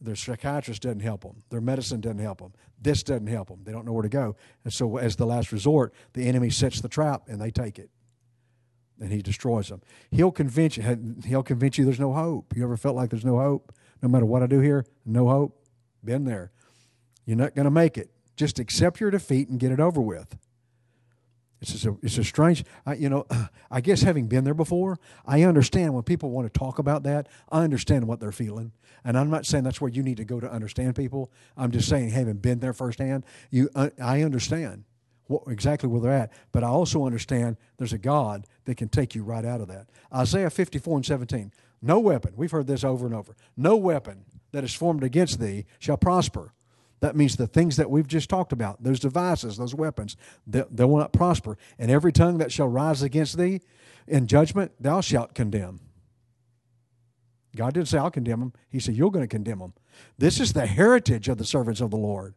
Their 0.01 0.17
psychiatrist 0.17 0.83
doesn't 0.83 1.01
help 1.01 1.23
them. 1.23 1.43
Their 1.51 1.61
medicine 1.61 2.01
doesn't 2.01 2.19
help 2.19 2.39
them. 2.39 2.53
This 2.81 3.03
doesn't 3.03 3.27
help 3.27 3.49
them. 3.49 3.61
They 3.65 3.73
don't 3.73 3.85
know 3.85 3.93
where 3.93 4.03
to 4.03 4.09
go. 4.09 4.37
And 4.65 4.73
so, 4.73 4.97
as 4.97 5.17
the 5.17 5.27
last 5.27 5.51
resort, 5.51 5.93
the 6.13 6.27
enemy 6.29 6.51
sets 6.51 6.81
the 6.81 6.89
trap 6.89 7.23
and 7.27 7.41
they 7.41 7.51
take 7.51 7.79
it 7.79 7.91
and 9.01 9.13
he 9.13 9.23
destroys 9.23 9.69
them. 9.69 9.81
He'll 10.11 10.33
convince 10.33 10.77
you. 10.77 11.17
He'll 11.25 11.43
convince 11.43 11.79
you 11.79 11.85
there's 11.85 12.01
no 12.01 12.13
hope. 12.13 12.55
You 12.57 12.65
ever 12.65 12.77
felt 12.77 12.97
like 12.97 13.11
there's 13.11 13.25
no 13.25 13.39
hope? 13.39 13.73
No 14.03 14.09
matter 14.09 14.27
what 14.27 14.43
I 14.43 14.47
do 14.47 14.61
here, 14.61 14.85
no 15.05 15.29
hope. 15.29 15.67
Been 16.05 16.25
there. 16.25 16.53
You're 17.25 17.37
not 17.37 17.55
going 17.55 17.65
to 17.65 17.71
make 17.71 17.99
it. 17.99 18.11
Just 18.37 18.59
accept 18.59 19.01
your 19.01 19.11
defeat 19.11 19.49
and 19.49 19.59
get 19.59 19.73
it 19.73 19.81
over 19.81 20.01
with. 20.01 20.37
It's 21.61 21.73
just 21.73 21.87
a, 21.87 21.97
it's 22.03 22.19
a 22.19 22.25
strange, 22.25 22.65
I, 22.87 22.95
you 22.95 23.09
know, 23.09 23.27
I 23.71 23.81
guess 23.81 24.03
having 24.03 24.29
been 24.29 24.45
there 24.45 24.55
before, 24.55 24.99
I 25.27 25.43
understand 25.43 25.95
when 25.95 26.05
people 26.05 26.31
want 26.31 26.53
to 26.53 26.59
talk 26.59 26.79
about 26.79 27.03
that, 27.03 27.29
I 27.51 27.65
understand 27.65 28.07
what 28.07 28.21
they're 28.21 28.33
feeling. 28.33 28.73
And 29.05 29.19
I'm 29.19 29.31
not 29.31 29.47
saying 29.47 29.65
that's 29.65 29.81
where 29.81 29.91
you 29.91 30.03
need 30.03 30.19
to 30.19 30.25
go 30.25 30.41
to 30.41 30.51
understand 30.51 30.95
people. 30.95 31.33
I'm 31.57 31.71
just 31.71 31.89
saying, 31.89 32.11
having 32.11 32.37
been 32.37 32.61
there 32.61 32.73
firsthand, 32.73 33.25
you, 33.51 33.71
uh, 33.75 33.91
I 34.01 34.23
understand 34.23 34.85
what, 35.27 35.43
exactly 35.49 35.89
where 35.89 36.01
they're 36.01 36.13
at. 36.13 36.33
But 36.53 36.65
I 36.65 36.69
also 36.69 37.07
understand 37.07 37.57
there's 37.77 37.93
a 37.93 37.99
God 37.99 38.47
that 38.65 38.77
can 38.77 38.89
take 38.89 39.15
you 39.15 39.25
right 39.25 39.45
out 39.45 39.61
of 39.61 39.69
that. 39.69 39.89
Isaiah 40.15 40.51
54 40.51 40.97
and 40.97 41.07
17. 41.07 41.53
No 41.81 41.99
weapon, 42.01 42.35
we've 42.37 42.51
heard 42.51 42.67
this 42.67 42.83
over 42.83 43.07
and 43.07 43.15
over, 43.15 43.37
no 43.57 43.77
weapon 43.77 44.25
that 44.53 44.65
is 44.65 44.75
formed 44.75 45.05
against 45.05 45.39
thee 45.39 45.65
shall 45.79 45.97
prosper. 45.97 46.53
That 47.01 47.15
means 47.15 47.37
the 47.37 47.47
things 47.47 47.77
that 47.77 47.91
we've 47.91 48.07
just 48.07 48.29
talked 48.29 48.53
about, 48.53 48.83
those 48.83 48.99
devices, 48.99 49.57
those 49.57 49.75
weapons, 49.75 50.17
they, 50.47 50.65
they 50.71 50.85
will 50.85 50.99
not 50.99 51.13
prosper. 51.13 51.57
And 51.79 51.91
every 51.91 52.13
tongue 52.13 52.39
that 52.39 52.51
shall 52.51 52.69
rise 52.69 53.03
against 53.03 53.39
thee 53.39 53.61
in 54.07 54.27
judgment, 54.27 54.73
thou 54.81 55.01
shalt 55.01 55.35
condemn. 55.35 55.81
God 57.57 57.75
didn't 57.75 57.89
say, 57.89 57.99
I'll 57.99 58.11
condemn 58.11 58.41
them. 58.41 58.53
He 58.69 58.81
said, 58.81 58.95
You're 58.95 59.11
going 59.11 59.25
to 59.25 59.29
condemn 59.29 59.61
them. 59.61 59.75
This 60.19 60.41
is 60.41 60.53
the 60.53 60.67
heritage 60.67 61.29
of 61.29 61.39
the 61.39 61.45
servants 61.45 61.81
of 61.81 61.91
the 61.91 61.97
Lord 61.97 62.35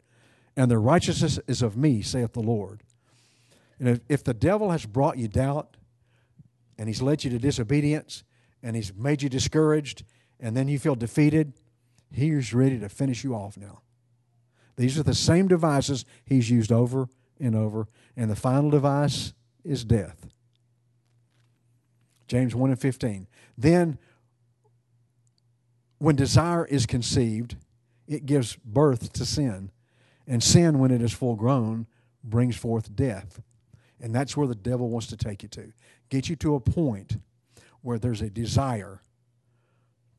and 0.55 0.69
their 0.69 0.81
righteousness 0.81 1.39
is 1.47 1.61
of 1.61 1.77
me, 1.77 2.01
saith 2.01 2.33
the 2.33 2.41
Lord. 2.41 2.83
And 3.79 3.89
if, 3.89 3.99
if 4.09 4.23
the 4.23 4.33
devil 4.33 4.71
has 4.71 4.85
brought 4.85 5.17
you 5.17 5.27
doubt, 5.27 5.77
and 6.77 6.87
he's 6.87 7.01
led 7.01 7.23
you 7.23 7.29
to 7.31 7.39
disobedience, 7.39 8.23
and 8.61 8.75
he's 8.75 8.93
made 8.93 9.21
you 9.21 9.29
discouraged, 9.29 10.03
and 10.39 10.55
then 10.55 10.67
you 10.67 10.77
feel 10.77 10.95
defeated, 10.95 11.53
he's 12.11 12.53
ready 12.53 12.79
to 12.79 12.89
finish 12.89 13.23
you 13.23 13.33
off 13.33 13.57
now. 13.57 13.81
These 14.75 14.97
are 14.97 15.03
the 15.03 15.15
same 15.15 15.47
devices 15.47 16.05
he's 16.25 16.49
used 16.49 16.71
over 16.71 17.07
and 17.39 17.55
over, 17.55 17.87
and 18.15 18.29
the 18.29 18.35
final 18.35 18.69
device 18.69 19.33
is 19.63 19.83
death. 19.83 20.27
James 22.27 22.55
1 22.55 22.69
and 22.69 22.79
15. 22.79 23.27
Then, 23.57 23.97
when 25.97 26.15
desire 26.15 26.65
is 26.65 26.85
conceived, 26.85 27.57
it 28.07 28.25
gives 28.25 28.55
birth 28.55 29.11
to 29.13 29.25
sin. 29.25 29.71
And 30.27 30.41
sin, 30.41 30.79
when 30.79 30.91
it 30.91 31.01
is 31.01 31.11
full 31.11 31.35
grown, 31.35 31.87
brings 32.23 32.55
forth 32.55 32.95
death. 32.95 33.41
And 33.99 34.15
that's 34.15 34.35
where 34.35 34.47
the 34.47 34.55
devil 34.55 34.89
wants 34.89 35.07
to 35.07 35.17
take 35.17 35.43
you 35.43 35.49
to. 35.49 35.73
Get 36.09 36.29
you 36.29 36.35
to 36.37 36.55
a 36.55 36.59
point 36.59 37.17
where 37.81 37.99
there's 37.99 38.21
a 38.21 38.29
desire 38.29 39.01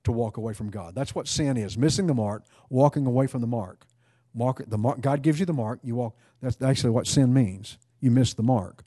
to 0.04 0.12
walk 0.12 0.36
away 0.36 0.52
from 0.52 0.70
God. 0.70 0.94
That's 0.94 1.14
what 1.14 1.28
sin 1.28 1.56
is 1.56 1.78
missing 1.78 2.06
the 2.06 2.14
mark, 2.14 2.44
walking 2.68 3.06
away 3.06 3.26
from 3.26 3.40
the 3.40 3.46
mark. 3.46 3.86
Mark, 4.34 4.62
the 4.66 4.78
mark 4.78 5.00
God 5.00 5.22
gives 5.22 5.40
you 5.40 5.46
the 5.46 5.52
mark, 5.52 5.80
you 5.82 5.96
walk. 5.96 6.16
That's 6.40 6.60
actually 6.62 6.90
what 6.90 7.06
sin 7.06 7.32
means. 7.32 7.78
You 8.00 8.10
miss 8.10 8.34
the 8.34 8.42
mark. 8.42 8.84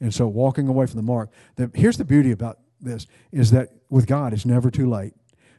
And 0.00 0.12
so 0.12 0.26
walking 0.26 0.68
away 0.68 0.86
from 0.86 0.96
the 0.96 1.02
mark. 1.02 1.30
The, 1.56 1.70
here's 1.74 1.96
the 1.96 2.04
beauty 2.04 2.32
about 2.32 2.58
this 2.80 3.06
is 3.32 3.50
that 3.52 3.70
with 3.88 4.06
God, 4.06 4.32
it's 4.32 4.44
never 4.44 4.70
too 4.70 4.88
late. 4.88 5.14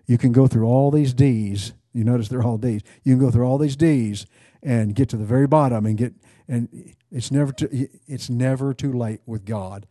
You 0.06 0.18
can 0.18 0.32
go 0.32 0.48
through 0.48 0.66
all 0.66 0.92
these 0.92 1.14
D's. 1.14 1.74
You 1.94 2.04
notice 2.04 2.28
they're 2.28 2.44
all 2.44 2.58
D's. 2.58 2.82
You 3.04 3.16
can 3.16 3.24
go 3.24 3.32
through 3.32 3.46
all 3.46 3.58
these 3.58 3.76
D's 3.76 4.26
and 4.62 4.94
get 4.96 5.10
to 5.10 5.18
the 5.18 5.26
very 5.26 5.48
bottom 5.48 5.86
and 5.86 5.98
get 5.98 6.14
and 6.48 6.96
it's 7.12 7.32
never 7.32 7.52
too, 7.52 7.90
it's 8.08 8.30
never 8.30 8.74
too 8.74 8.94
late 8.94 9.22
with 9.26 9.46
God. 9.46 9.88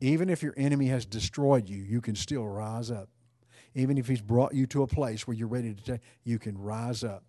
Even 0.00 0.28
if 0.28 0.42
your 0.42 0.54
enemy 0.56 0.86
has 0.86 1.04
destroyed 1.04 1.68
you, 1.68 1.82
you 1.82 2.00
can 2.00 2.14
still 2.14 2.46
rise 2.46 2.90
up. 2.90 3.08
Even 3.74 3.98
if 3.98 4.06
he's 4.06 4.20
brought 4.20 4.54
you 4.54 4.66
to 4.66 4.82
a 4.82 4.86
place 4.86 5.26
where 5.26 5.36
you're 5.36 5.48
ready 5.48 5.74
to 5.74 5.82
take, 5.82 6.00
you 6.24 6.38
can 6.38 6.56
rise 6.56 7.02
up. 7.02 7.24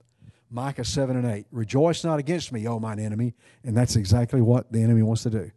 Micah 0.50 0.84
7 0.84 1.16
and 1.16 1.26
8. 1.26 1.46
Rejoice 1.52 2.04
not 2.04 2.20
against 2.20 2.52
me, 2.52 2.68
O 2.68 2.80
mine 2.80 3.00
enemy. 3.00 3.36
And 3.64 3.76
that's 3.78 3.96
exactly 3.96 4.42
what 4.42 4.72
the 4.72 4.82
enemy 4.82 5.04
wants 5.04 5.24
to 5.24 5.30
do. 5.30 5.52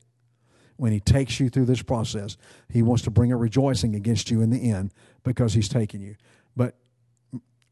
When 0.77 0.93
he 0.93 1.01
takes 1.01 1.39
you 1.39 1.49
through 1.49 1.67
this 1.67 1.83
process, 1.83 2.37
he 2.69 2.83
wants 2.83 3.05
to 3.05 3.11
bring 3.11 3.33
a 3.33 3.37
rejoicing 3.37 3.95
against 3.95 4.31
you 4.31 4.43
in 4.43 4.51
the 4.51 4.71
end 4.71 4.93
because 5.23 5.55
he's 5.55 5.69
taken 5.69 6.01
you. 6.01 6.17
But 6.57 6.77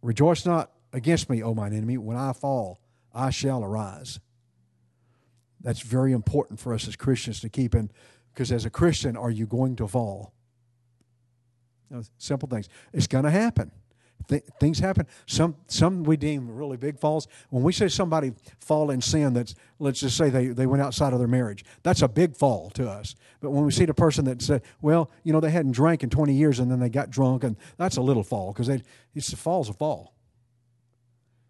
rejoice 0.02 0.46
not 0.46 0.70
against 0.92 1.28
me, 1.28 1.42
O 1.42 1.54
mine 1.54 1.72
enemy. 1.72 1.98
When 1.98 2.16
I 2.16 2.32
fall, 2.32 2.80
I 3.12 3.30
shall 3.30 3.64
arise. 3.64 4.20
That's 5.60 5.80
very 5.80 6.12
important 6.12 6.58
for 6.60 6.72
us 6.72 6.88
as 6.88 6.96
Christians 6.96 7.40
to 7.40 7.48
keep 7.48 7.74
in, 7.74 7.90
because 8.32 8.50
as 8.50 8.64
a 8.64 8.70
Christian, 8.70 9.16
are 9.16 9.30
you 9.30 9.46
going 9.46 9.76
to 9.76 9.88
fall? 9.88 10.32
simple 12.18 12.48
things. 12.48 12.68
It's 12.92 13.06
going 13.06 13.24
to 13.24 13.30
happen. 13.30 13.72
Th- 14.28 14.44
things 14.58 14.78
happen. 14.78 15.06
Some 15.26 15.56
some 15.66 16.04
we 16.04 16.16
deem 16.16 16.54
really 16.54 16.76
big 16.76 16.98
falls. 16.98 17.26
When 17.50 17.62
we 17.62 17.72
say 17.72 17.88
somebody 17.88 18.32
fall 18.58 18.90
in 18.90 19.00
sin, 19.00 19.32
that's 19.32 19.54
let's 19.78 20.00
just 20.00 20.16
say 20.16 20.30
they, 20.30 20.48
they 20.48 20.66
went 20.66 20.82
outside 20.82 21.12
of 21.12 21.18
their 21.18 21.28
marriage. 21.28 21.64
That's 21.82 22.02
a 22.02 22.08
big 22.08 22.36
fall 22.36 22.70
to 22.70 22.88
us. 22.88 23.14
But 23.40 23.50
when 23.50 23.64
we 23.64 23.72
see 23.72 23.86
the 23.86 23.94
person 23.94 24.24
that 24.26 24.42
said, 24.42 24.62
well, 24.80 25.10
you 25.24 25.32
know, 25.32 25.40
they 25.40 25.50
hadn't 25.50 25.72
drank 25.72 26.02
in 26.02 26.10
20 26.10 26.34
years 26.34 26.58
and 26.58 26.70
then 26.70 26.80
they 26.80 26.88
got 26.88 27.10
drunk, 27.10 27.44
and 27.44 27.56
that's 27.76 27.96
a 27.96 28.02
little 28.02 28.22
fall 28.22 28.52
because 28.52 28.68
it's 29.14 29.32
a 29.32 29.36
fall's 29.36 29.68
a 29.68 29.72
fall. 29.72 30.14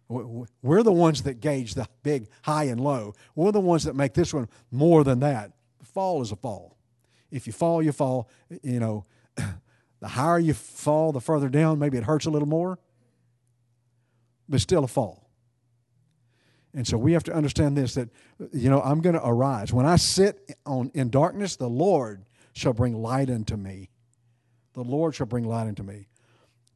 We're 0.09 0.83
the 0.83 0.91
ones 0.91 1.23
that 1.23 1.39
gauge 1.39 1.73
the 1.73 1.87
big 2.03 2.27
high 2.41 2.65
and 2.65 2.81
low. 2.81 3.13
We're 3.33 3.53
the 3.53 3.61
ones 3.61 3.85
that 3.85 3.95
make 3.95 4.13
this 4.13 4.33
one 4.33 4.49
more 4.69 5.05
than 5.05 5.21
that. 5.21 5.53
Fall 5.83 6.21
is 6.21 6.31
a 6.31 6.35
fall. 6.35 6.77
If 7.31 7.47
you 7.47 7.53
fall, 7.53 7.81
you 7.81 7.91
fall. 7.91 8.29
You 8.61 8.79
know. 8.79 9.05
The 10.01 10.09
higher 10.09 10.39
you 10.39 10.53
fall, 10.53 11.11
the 11.11 11.21
further 11.21 11.47
down, 11.47 11.79
maybe 11.79 11.97
it 11.97 12.03
hurts 12.03 12.25
a 12.25 12.29
little 12.29 12.47
more, 12.47 12.79
but 14.49 14.59
still 14.59 14.83
a 14.83 14.87
fall. 14.87 15.29
And 16.73 16.87
so 16.87 16.97
we 16.97 17.13
have 17.13 17.23
to 17.25 17.33
understand 17.33 17.77
this 17.77 17.93
that, 17.95 18.09
you 18.51 18.69
know, 18.69 18.81
I'm 18.81 19.01
going 19.01 19.15
to 19.15 19.25
arise. 19.25 19.71
When 19.73 19.85
I 19.85 19.97
sit 19.97 20.55
on, 20.65 20.91
in 20.93 21.09
darkness, 21.09 21.55
the 21.55 21.69
Lord 21.69 22.25
shall 22.53 22.73
bring 22.73 22.95
light 22.95 23.29
unto 23.29 23.55
me. 23.55 23.89
The 24.73 24.83
Lord 24.83 25.15
shall 25.15 25.27
bring 25.27 25.45
light 25.45 25.67
unto 25.67 25.83
me. 25.83 26.07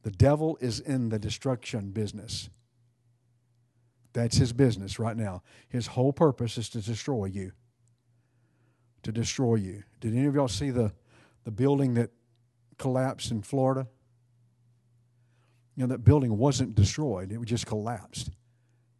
The 0.02 0.10
devil 0.10 0.58
is 0.60 0.80
in 0.80 1.08
the 1.08 1.18
destruction 1.18 1.90
business. 1.90 2.48
That's 4.12 4.36
his 4.36 4.52
business 4.52 4.98
right 4.98 5.16
now. 5.16 5.42
His 5.68 5.88
whole 5.88 6.12
purpose 6.12 6.58
is 6.58 6.68
to 6.70 6.80
destroy 6.80 7.26
you. 7.26 7.52
To 9.02 9.12
destroy 9.12 9.56
you. 9.56 9.82
Did 10.00 10.14
any 10.14 10.26
of 10.26 10.34
y'all 10.34 10.48
see 10.48 10.70
the, 10.70 10.92
the 11.44 11.50
building 11.50 11.94
that 11.94 12.10
collapse 12.78 13.30
in 13.30 13.42
Florida? 13.42 13.86
You 15.76 15.82
know, 15.82 15.88
that 15.88 16.04
building 16.04 16.36
wasn't 16.36 16.74
destroyed, 16.74 17.32
it 17.32 17.44
just 17.44 17.66
collapsed. 17.66 18.30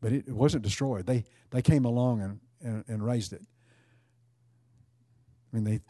But 0.00 0.12
it, 0.12 0.28
it 0.28 0.34
wasn't 0.34 0.62
destroyed. 0.62 1.06
They, 1.06 1.24
they 1.50 1.62
came 1.62 1.84
along 1.84 2.20
and, 2.20 2.40
and, 2.60 2.84
and 2.86 3.04
raised 3.04 3.32
it. 3.32 3.42
I 5.52 5.56
mean, 5.56 5.64
they, 5.64 5.80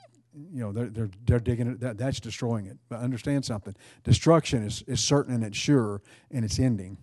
you 0.53 0.61
know, 0.61 0.73
they're, 0.73 0.89
they're, 0.89 1.11
they're 1.25 1.41
digging 1.41 1.67
it, 1.69 1.81
that, 1.81 1.99
that's 1.99 2.21
destroying 2.21 2.67
it. 2.67 2.79
But 2.89 3.01
understand 3.01 3.45
something 3.45 3.75
destruction 4.05 4.63
is, 4.63 4.83
is 4.87 5.03
certain 5.03 5.35
and 5.35 5.45
it's 5.45 5.57
sure 5.57 6.03
and 6.31 6.45
it's 6.45 6.59
ending. 6.59 6.99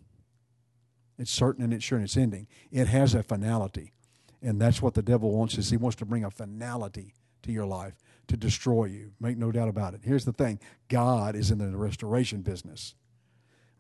It's 1.18 1.32
certain 1.32 1.64
and 1.64 1.74
it's 1.74 1.84
sure 1.84 1.98
and 1.98 2.06
it's 2.06 2.18
ending. 2.18 2.48
It 2.72 2.88
has 2.88 3.14
a 3.14 3.24
finality. 3.24 3.94
And 4.42 4.60
that's 4.60 4.82
what 4.82 4.94
the 4.94 5.02
devil 5.02 5.32
wants 5.32 5.58
is 5.58 5.70
he 5.70 5.78
wants 5.78 5.96
to 5.98 6.06
bring 6.06 6.24
a 6.24 6.32
finality 6.32 7.14
to 7.44 7.52
your 7.52 7.66
life 7.66 7.96
to 8.28 8.38
destroy 8.38 8.86
you. 8.86 9.12
Make 9.20 9.38
no 9.38 9.52
doubt 9.52 9.70
about 9.70 9.94
it. 9.94 10.02
Here's 10.04 10.26
the 10.26 10.34
thing 10.34 10.60
God 10.88 11.36
is 11.36 11.52
in 11.52 11.58
the 11.58 11.78
restoration 11.78 12.42
business. 12.42 12.96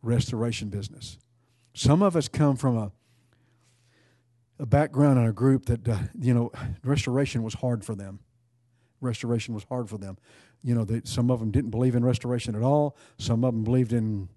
Restoration 0.01 0.69
business. 0.69 1.17
Some 1.73 2.03
of 2.03 2.15
us 2.15 2.27
come 2.27 2.55
from 2.55 2.77
a, 2.77 2.91
a 4.59 4.65
background 4.65 5.17
in 5.17 5.25
a 5.25 5.31
group 5.31 5.65
that, 5.65 5.87
uh, 5.87 5.97
you 6.19 6.33
know, 6.33 6.51
restoration 6.83 7.41
was 7.41 7.55
hard 7.55 7.83
for 7.83 7.95
them. 7.95 8.19
Restoration 9.01 9.53
was 9.53 9.63
hard 9.63 9.89
for 9.89 9.97
them. 9.97 10.17
You 10.61 10.75
know, 10.75 10.85
they, 10.85 11.01
some 11.03 11.31
of 11.31 11.39
them 11.39 11.51
didn't 11.51 11.71
believe 11.71 11.95
in 11.95 12.05
restoration 12.05 12.55
at 12.55 12.61
all. 12.61 12.97
Some 13.17 13.43
of 13.43 13.53
them 13.53 13.63
believed 13.63 13.91
in 13.91 14.29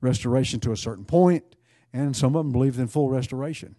restoration 0.00 0.60
to 0.60 0.72
a 0.72 0.76
certain 0.76 1.04
point, 1.04 1.56
and 1.92 2.16
some 2.16 2.34
of 2.34 2.44
them 2.44 2.52
believed 2.52 2.78
in 2.78 2.88
full 2.88 3.08
restoration. 3.08 3.76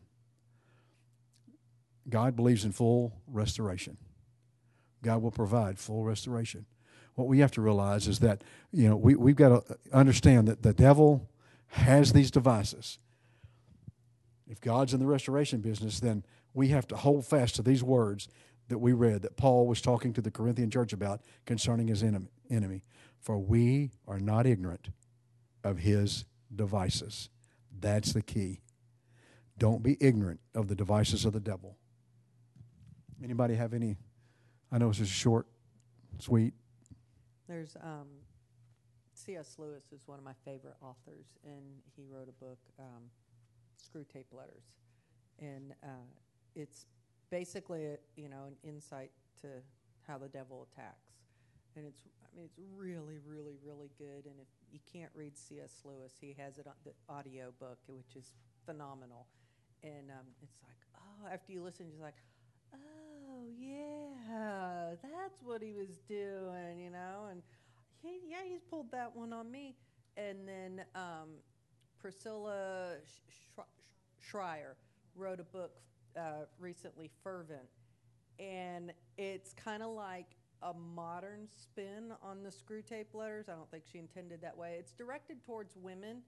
God 2.09 2.35
believes 2.35 2.65
in 2.65 2.71
full 2.71 3.13
restoration. 3.27 3.97
God 5.03 5.21
will 5.21 5.31
provide 5.31 5.79
full 5.79 6.03
restoration. 6.03 6.65
What 7.15 7.27
we 7.27 7.39
have 7.39 7.51
to 7.51 7.61
realize 7.61 8.07
is 8.07 8.19
that, 8.19 8.43
you 8.71 8.87
know, 8.87 8.95
we, 8.95 9.15
we've 9.15 9.35
got 9.35 9.67
to 9.67 9.77
understand 9.91 10.47
that 10.47 10.63
the 10.63 10.73
devil 10.73 11.29
has 11.67 12.13
these 12.13 12.31
devices. 12.31 12.99
If 14.47 14.61
God's 14.61 14.93
in 14.93 14.99
the 14.99 15.05
restoration 15.05 15.61
business, 15.61 15.99
then 15.99 16.23
we 16.53 16.69
have 16.69 16.87
to 16.87 16.95
hold 16.95 17.25
fast 17.25 17.55
to 17.55 17.61
these 17.61 17.83
words 17.83 18.27
that 18.67 18.79
we 18.79 18.93
read 18.93 19.21
that 19.21 19.37
Paul 19.37 19.67
was 19.67 19.81
talking 19.81 20.13
to 20.13 20.21
the 20.21 20.31
Corinthian 20.31 20.69
church 20.69 20.93
about 20.93 21.21
concerning 21.45 21.87
his 21.87 22.03
enemy. 22.03 22.83
For 23.19 23.37
we 23.37 23.91
are 24.07 24.19
not 24.19 24.45
ignorant 24.45 24.89
of 25.63 25.79
his 25.79 26.25
devices. 26.53 27.29
That's 27.79 28.13
the 28.13 28.21
key. 28.21 28.61
Don't 29.57 29.83
be 29.83 29.97
ignorant 29.99 30.39
of 30.55 30.67
the 30.67 30.75
devices 30.75 31.25
of 31.25 31.33
the 31.33 31.39
devil. 31.39 31.77
Anybody 33.23 33.55
have 33.55 33.73
any 33.73 33.97
I 34.71 34.77
know 34.77 34.89
it's 34.89 34.99
just 34.99 35.11
short, 35.11 35.47
sweet. 36.19 36.53
There's 37.47 37.75
um, 37.83 38.07
C.S. 39.13 39.55
Lewis 39.57 39.83
is 39.91 40.07
one 40.07 40.17
of 40.17 40.23
my 40.23 40.33
favorite 40.45 40.77
authors, 40.81 41.25
and 41.43 41.81
he 41.95 42.05
wrote 42.09 42.29
a 42.29 42.43
book, 42.43 42.59
um, 42.79 43.03
Screwtape 43.77 44.31
Letters, 44.31 44.63
and 45.39 45.73
uh, 45.83 46.07
it's 46.55 46.85
basically 47.29 47.85
a, 47.85 47.97
you 48.15 48.29
know 48.29 48.45
an 48.47 48.55
insight 48.63 49.11
to 49.41 49.47
how 50.07 50.17
the 50.17 50.29
devil 50.29 50.65
attacks, 50.71 51.11
and 51.75 51.85
it's 51.85 52.03
I 52.23 52.33
mean 52.33 52.45
it's 52.45 52.57
really 52.73 53.19
really 53.27 53.57
really 53.65 53.91
good. 53.97 54.25
And 54.25 54.39
if 54.39 54.47
you 54.71 54.79
can't 54.93 55.11
read 55.13 55.37
C.S. 55.37 55.81
Lewis, 55.83 56.13
he 56.21 56.33
has 56.39 56.59
it 56.59 56.67
on 56.67 56.75
the 56.85 56.93
audio 57.13 57.51
book, 57.59 57.79
which 57.87 58.15
is 58.15 58.31
phenomenal, 58.65 59.27
and 59.83 60.09
um, 60.11 60.27
it's 60.41 60.59
like 60.63 60.77
oh 60.95 61.27
after 61.27 61.51
you 61.51 61.61
listen, 61.61 61.87
you're 61.91 62.01
like 62.05 62.15
oh 62.73 63.45
yeah, 63.59 64.95
that's 65.01 65.41
what 65.43 65.61
he 65.61 65.73
was 65.73 65.97
doing, 66.07 66.79
you 66.79 66.89
know, 66.89 67.27
and 67.29 67.41
he, 68.01 68.19
yeah, 68.29 68.37
he's 68.47 68.61
pulled 68.61 68.91
that 68.91 69.15
one 69.15 69.33
on 69.33 69.51
me. 69.51 69.75
And 70.17 70.47
then 70.47 70.83
um, 70.95 71.29
Priscilla 71.99 72.95
Shirer 74.19 74.75
wrote 75.15 75.39
a 75.39 75.43
book 75.43 75.71
uh, 76.17 76.45
recently, 76.59 77.09
Fervent, 77.23 77.69
and 78.39 78.93
it's 79.17 79.53
kind 79.53 79.81
of 79.81 79.91
like 79.91 80.35
a 80.63 80.73
modern 80.73 81.47
spin 81.49 82.11
on 82.21 82.43
the 82.43 82.49
Screwtape 82.49 83.13
Letters. 83.13 83.49
I 83.49 83.53
don't 83.53 83.69
think 83.71 83.83
she 83.91 83.97
intended 83.97 84.41
that 84.41 84.57
way. 84.57 84.75
It's 84.77 84.91
directed 84.91 85.43
towards 85.43 85.75
women 85.75 86.21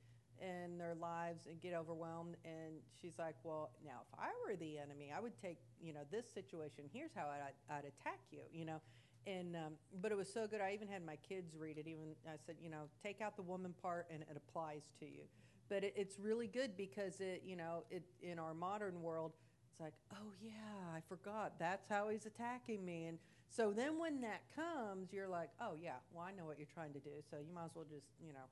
in 0.44 0.78
their 0.78 0.96
lives 0.96 1.48
and 1.48 1.60
get 1.62 1.74
overwhelmed. 1.74 2.36
And 2.44 2.76
she's 3.02 3.18
like, 3.18 3.36
well, 3.44 3.72
now 3.86 4.02
if 4.12 4.20
I 4.20 4.30
were 4.46 4.56
the 4.56 4.78
enemy, 4.78 5.12
I 5.16 5.20
would 5.20 5.40
take, 5.42 5.58
you 5.82 5.94
know, 5.94 6.02
this 6.12 6.26
situation. 6.34 6.84
Here's 6.92 7.12
how 7.16 7.28
I'd, 7.28 7.74
I'd 7.74 7.86
attack 7.86 8.20
you, 8.32 8.42
you 8.52 8.66
know. 8.66 8.82
And 9.26 9.56
um, 9.56 9.74
but 10.02 10.12
it 10.12 10.18
was 10.18 10.32
so 10.32 10.48
good. 10.48 10.60
I 10.60 10.74
even 10.74 10.90
had 10.90 11.06
my 11.06 11.16
kids 11.16 11.56
read 11.58 11.78
it. 11.78 11.88
Even 11.88 12.14
I 12.28 12.36
said, 12.46 12.56
you 12.62 12.70
know, 12.70 12.90
take 13.02 13.22
out 13.22 13.38
the 13.38 13.42
woman 13.42 13.74
part, 13.82 14.08
and 14.12 14.22
it 14.22 14.36
applies 14.36 14.84
to 15.00 15.06
you. 15.06 15.24
But 15.70 15.86
it, 15.86 15.94
it's 15.96 16.20
really 16.20 16.48
good 16.48 16.76
because 16.76 17.22
it, 17.22 17.42
you 17.46 17.56
know, 17.56 17.86
it 17.90 18.04
in 18.22 18.38
our 18.38 18.54
modern 18.54 19.02
world, 19.02 19.32
it's 19.72 19.80
like, 19.80 19.94
oh 20.14 20.34
yeah, 20.42 20.52
I 20.94 21.00
forgot. 21.08 21.54
That's 21.58 21.88
how 21.90 22.10
he's 22.10 22.26
attacking 22.26 22.84
me. 22.84 23.06
And 23.06 23.18
so 23.50 23.72
then 23.72 23.98
when 23.98 24.20
that 24.22 24.42
comes, 24.56 25.14
you're 25.14 25.30
like, 25.30 25.50
oh 25.62 25.76
yeah, 25.82 26.04
well 26.12 26.26
I 26.28 26.32
know 26.32 26.46
what 26.46 26.58
you're 26.58 26.68
trying 26.74 26.92
to 26.94 27.00
do. 27.00 27.12
So 27.32 27.38
you 27.38 27.54
might 27.54 27.66
as 27.66 27.72
well 27.76 27.86
just, 27.90 28.08
you 28.20 28.34
know, 28.34 28.46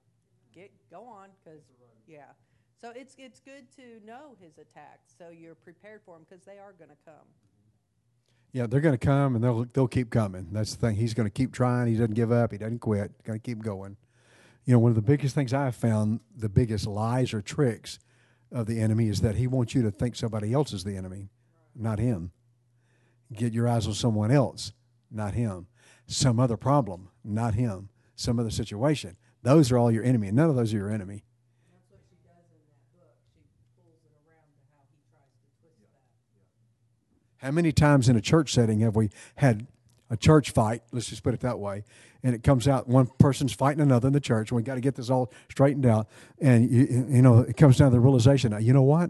get 0.53 0.71
go 0.89 1.03
on 1.03 1.29
because 1.43 1.61
yeah. 2.07 2.25
So 2.79 2.91
it's 2.95 3.15
it's 3.17 3.39
good 3.39 3.65
to 3.75 4.05
know 4.05 4.35
his 4.39 4.57
attacks 4.57 5.13
so 5.17 5.29
you're 5.29 5.55
prepared 5.55 6.01
for 6.05 6.15
them 6.15 6.25
because 6.27 6.43
they 6.45 6.57
are 6.57 6.73
going 6.73 6.89
to 6.89 6.97
come. 7.05 7.13
Mm-hmm. 7.13 8.57
Yeah, 8.57 8.67
they're 8.67 8.81
going 8.81 8.97
to 8.97 9.05
come 9.05 9.35
and 9.35 9.43
they'll 9.43 9.65
they'll 9.73 9.87
keep 9.87 10.09
coming. 10.09 10.47
That's 10.51 10.75
the 10.75 10.87
thing. 10.87 10.95
He's 10.95 11.13
going 11.13 11.27
to 11.27 11.31
keep 11.31 11.53
trying. 11.53 11.87
He 11.87 11.93
doesn't 11.93 12.15
give 12.15 12.31
up. 12.31 12.51
He 12.51 12.57
doesn't 12.57 12.79
quit. 12.79 13.11
Going 13.23 13.39
to 13.39 13.43
keep 13.43 13.63
going. 13.63 13.97
You 14.65 14.73
know, 14.73 14.79
one 14.79 14.91
of 14.91 14.95
the 14.95 15.01
biggest 15.01 15.33
things 15.33 15.53
I've 15.53 15.75
found, 15.75 16.19
the 16.35 16.49
biggest 16.49 16.85
lies 16.85 17.33
or 17.33 17.41
tricks 17.41 17.99
of 18.51 18.67
the 18.67 18.79
enemy 18.79 19.07
is 19.07 19.21
that 19.21 19.35
he 19.35 19.47
wants 19.47 19.73
you 19.73 19.81
to 19.83 19.91
think 19.91 20.15
somebody 20.15 20.53
else 20.53 20.73
is 20.73 20.83
the 20.83 20.95
enemy, 20.95 21.29
not 21.75 21.99
him. 21.99 22.31
Get 23.33 23.53
your 23.53 23.67
eyes 23.67 23.87
on 23.87 23.93
someone 23.93 24.29
else, 24.31 24.73
not 25.09 25.33
him. 25.33 25.67
Some 26.05 26.39
other 26.39 26.57
problem, 26.57 27.09
not 27.23 27.53
him. 27.53 27.89
Some 28.15 28.39
other 28.39 28.51
situation. 28.51 29.15
Those 29.43 29.71
are 29.71 29.77
all 29.77 29.91
your 29.91 30.04
enemy, 30.04 30.27
and 30.27 30.36
none 30.36 30.49
of 30.49 30.56
those 30.56 30.73
are 30.73 30.77
your 30.77 30.91
enemy. 30.91 31.23
How 37.38 37.49
many 37.49 37.71
times 37.71 38.08
in 38.08 38.15
a 38.15 38.21
church 38.21 38.54
setting 38.54 38.82
have 38.82 38.95
we 38.95 39.10
had 39.36 39.65
a 40.12 40.17
church 40.17 40.51
fight? 40.51 40.84
Let's 40.91 41.10
just 41.10 41.23
put 41.23 41.34
it 41.34 41.39
that 41.39 41.58
way. 41.58 41.84
And 42.21 42.36
it 42.36 42.43
comes 42.43 42.67
out 42.67 42.88
one 42.88 43.10
person's 43.17 43.51
fighting 43.51 43.82
another 43.82 44.08
in 44.08 44.13
the 44.13 44.19
church, 44.19 44.51
and 44.51 44.58
we 44.58 44.62
got 44.62 44.75
to 44.75 44.82
get 44.82 44.93
this 44.93 45.10
all 45.10 45.34
straightened 45.49 45.88
out. 45.88 46.08
And 46.39 46.69
you, 46.69 47.08
you 47.10 47.21
know, 47.23 47.39
it 47.39 47.58
comes 47.58 47.77
down 47.77 47.89
to 47.89 47.95
the 47.95 47.99
realization. 47.99 48.56
You 48.62 48.73
know 48.73 48.84
what? 48.84 49.10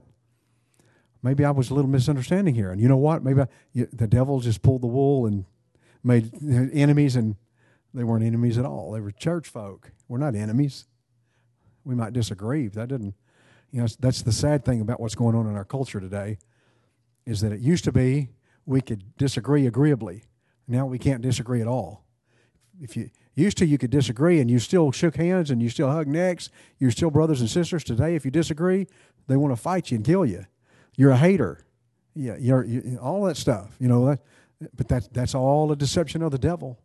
Maybe 1.21 1.43
I 1.43 1.51
was 1.51 1.71
a 1.71 1.73
little 1.73 1.89
misunderstanding 1.89 2.55
here, 2.55 2.71
and 2.71 2.79
you 2.79 2.87
know 2.87 2.97
what? 2.97 3.21
Maybe 3.21 3.41
I, 3.41 3.47
you, 3.73 3.89
the 3.91 4.07
devil 4.07 4.39
just 4.39 4.61
pulled 4.61 4.81
the 4.81 4.87
wool 4.87 5.25
and 5.25 5.45
made 6.01 6.33
uh, 6.33 6.71
enemies, 6.73 7.17
and 7.17 7.35
they 7.93 8.03
weren't 8.03 8.23
enemies 8.23 8.57
at 8.57 8.65
all. 8.65 8.91
They 8.91 9.01
were 9.01 9.11
church 9.11 9.47
folk. 9.47 9.91
We're 10.07 10.17
not 10.17 10.35
enemies. 10.35 10.85
We 11.83 11.95
might 11.95 12.13
disagree. 12.13 12.67
That 12.67 12.89
didn't. 12.89 13.15
You 13.71 13.81
know, 13.81 13.87
that's 13.99 14.21
the 14.21 14.31
sad 14.31 14.65
thing 14.65 14.81
about 14.81 14.99
what's 14.99 15.15
going 15.15 15.35
on 15.35 15.47
in 15.47 15.55
our 15.55 15.65
culture 15.65 15.99
today 15.99 16.37
is 17.25 17.41
that 17.41 17.51
it 17.51 17.59
used 17.59 17.83
to 17.85 17.91
be 17.91 18.29
we 18.65 18.81
could 18.81 19.15
disagree 19.17 19.65
agreeably. 19.65 20.23
Now 20.67 20.85
we 20.85 20.99
can't 20.99 21.21
disagree 21.21 21.61
at 21.61 21.67
all. 21.67 22.05
If 22.81 22.97
you 22.97 23.09
used 23.35 23.57
to, 23.57 23.65
you 23.65 23.77
could 23.77 23.91
disagree 23.91 24.39
and 24.39 24.49
you 24.49 24.59
still 24.59 24.91
shook 24.91 25.15
hands 25.15 25.51
and 25.51 25.61
you 25.61 25.69
still 25.69 25.89
hug 25.89 26.07
necks. 26.07 26.49
You're 26.79 26.91
still 26.91 27.11
brothers 27.11 27.41
and 27.41 27.49
sisters. 27.49 27.83
Today, 27.83 28.15
if 28.15 28.25
you 28.25 28.31
disagree, 28.31 28.87
they 29.27 29.37
want 29.37 29.55
to 29.55 29.61
fight 29.61 29.91
you 29.91 29.97
and 29.97 30.05
kill 30.05 30.25
you. 30.25 30.45
You're 30.95 31.11
a 31.11 31.17
hater. 31.17 31.65
Yeah, 32.13 32.35
you're, 32.37 32.65
you 32.65 32.99
all 33.01 33.23
that 33.25 33.37
stuff. 33.37 33.75
You 33.79 33.87
know 33.87 34.05
that, 34.07 34.19
but 34.75 34.87
that's 34.87 35.07
that's 35.09 35.35
all 35.35 35.71
a 35.71 35.75
deception 35.75 36.21
of 36.21 36.31
the 36.31 36.37
devil. 36.37 36.79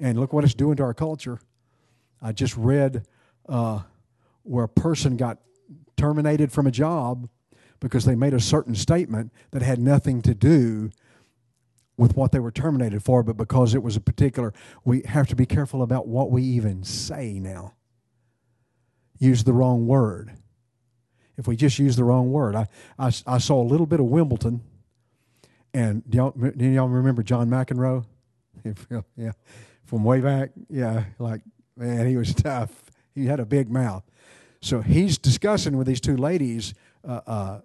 And 0.00 0.18
look 0.18 0.32
what 0.32 0.44
it's 0.44 0.54
doing 0.54 0.76
to 0.76 0.82
our 0.82 0.94
culture. 0.94 1.40
I 2.22 2.32
just 2.32 2.56
read 2.56 3.04
uh, 3.48 3.82
where 4.42 4.64
a 4.64 4.68
person 4.68 5.16
got 5.16 5.38
terminated 5.96 6.52
from 6.52 6.66
a 6.66 6.70
job 6.70 7.28
because 7.80 8.04
they 8.04 8.14
made 8.14 8.34
a 8.34 8.40
certain 8.40 8.74
statement 8.74 9.32
that 9.50 9.62
had 9.62 9.78
nothing 9.78 10.22
to 10.22 10.34
do 10.34 10.90
with 11.96 12.16
what 12.16 12.30
they 12.32 12.38
were 12.38 12.52
terminated 12.52 13.02
for, 13.02 13.22
but 13.22 13.36
because 13.36 13.74
it 13.74 13.82
was 13.82 13.96
a 13.96 14.00
particular, 14.00 14.54
we 14.84 15.02
have 15.02 15.26
to 15.26 15.36
be 15.36 15.44
careful 15.44 15.82
about 15.82 16.06
what 16.06 16.30
we 16.30 16.42
even 16.42 16.84
say 16.84 17.38
now. 17.40 17.74
Use 19.18 19.42
the 19.42 19.52
wrong 19.52 19.86
word. 19.86 20.32
If 21.36 21.48
we 21.48 21.56
just 21.56 21.78
use 21.78 21.96
the 21.96 22.04
wrong 22.04 22.30
word, 22.30 22.54
I, 22.54 22.68
I, 22.98 23.10
I 23.26 23.38
saw 23.38 23.60
a 23.60 23.66
little 23.66 23.86
bit 23.86 24.00
of 24.00 24.06
Wimbledon, 24.06 24.60
and 25.74 26.08
do 26.08 26.18
y'all, 26.18 26.30
do 26.30 26.66
y'all 26.66 26.88
remember 26.88 27.22
John 27.24 27.50
McEnroe? 27.50 28.04
yeah, 29.16 29.32
from 29.88 30.04
way 30.04 30.20
back. 30.20 30.50
Yeah, 30.68 31.04
like 31.18 31.40
man, 31.76 32.06
he 32.06 32.16
was 32.16 32.34
tough. 32.34 32.70
He 33.14 33.26
had 33.26 33.40
a 33.40 33.46
big 33.46 33.70
mouth. 33.70 34.04
So 34.60 34.82
he's 34.82 35.18
discussing 35.18 35.76
with 35.76 35.86
these 35.86 36.00
two 36.00 36.16
ladies 36.16 36.74
uh, 37.06 37.20
uh, 37.26 37.60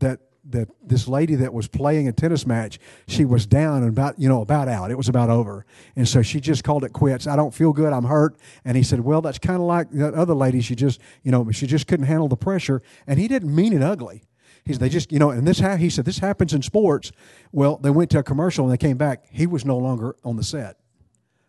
that 0.00 0.20
that 0.50 0.68
this 0.86 1.08
lady 1.08 1.36
that 1.36 1.54
was 1.54 1.66
playing 1.68 2.06
a 2.06 2.12
tennis 2.12 2.46
match, 2.46 2.78
she 3.08 3.24
was 3.24 3.46
down 3.46 3.78
and 3.78 3.88
about 3.88 4.18
you 4.18 4.28
know 4.28 4.42
about 4.42 4.68
out. 4.68 4.90
It 4.90 4.96
was 4.96 5.08
about 5.08 5.30
over, 5.30 5.64
and 5.96 6.06
so 6.06 6.20
she 6.20 6.38
just 6.38 6.64
called 6.64 6.84
it 6.84 6.92
quits. 6.92 7.26
I 7.26 7.34
don't 7.34 7.54
feel 7.54 7.72
good. 7.72 7.92
I'm 7.92 8.04
hurt. 8.04 8.36
And 8.64 8.76
he 8.76 8.82
said, 8.82 9.00
"Well, 9.00 9.22
that's 9.22 9.38
kind 9.38 9.56
of 9.56 9.66
like 9.66 9.90
that 9.92 10.12
other 10.12 10.34
lady. 10.34 10.60
She 10.60 10.74
just 10.74 11.00
you 11.22 11.32
know 11.32 11.50
she 11.50 11.66
just 11.66 11.86
couldn't 11.86 12.06
handle 12.06 12.28
the 12.28 12.36
pressure." 12.36 12.82
And 13.06 13.18
he 13.18 13.26
didn't 13.26 13.54
mean 13.54 13.72
it 13.72 13.82
ugly. 13.82 14.24
He's 14.66 14.78
they 14.78 14.90
just 14.90 15.10
you 15.12 15.18
know, 15.18 15.30
and 15.30 15.46
this 15.46 15.60
ha- 15.60 15.76
he 15.76 15.88
said 15.88 16.04
this 16.04 16.18
happens 16.18 16.52
in 16.52 16.60
sports. 16.60 17.10
Well, 17.52 17.78
they 17.78 17.90
went 17.90 18.10
to 18.10 18.18
a 18.18 18.22
commercial 18.22 18.64
and 18.64 18.72
they 18.72 18.78
came 18.78 18.98
back. 18.98 19.24
He 19.30 19.46
was 19.46 19.64
no 19.64 19.78
longer 19.78 20.16
on 20.24 20.36
the 20.36 20.44
set. 20.44 20.76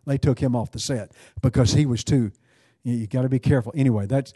They 0.06 0.18
took 0.18 0.40
him 0.40 0.56
off 0.56 0.72
the 0.72 0.80
set 0.80 1.12
because 1.42 1.74
he 1.74 1.86
was 1.86 2.04
too. 2.04 2.32
You, 2.84 2.94
you 2.94 3.08
got 3.08 3.24
to 3.24 3.30
be 3.30 3.40
careful. 3.40 3.74
Anyway, 3.76 4.06
that's 4.06 4.34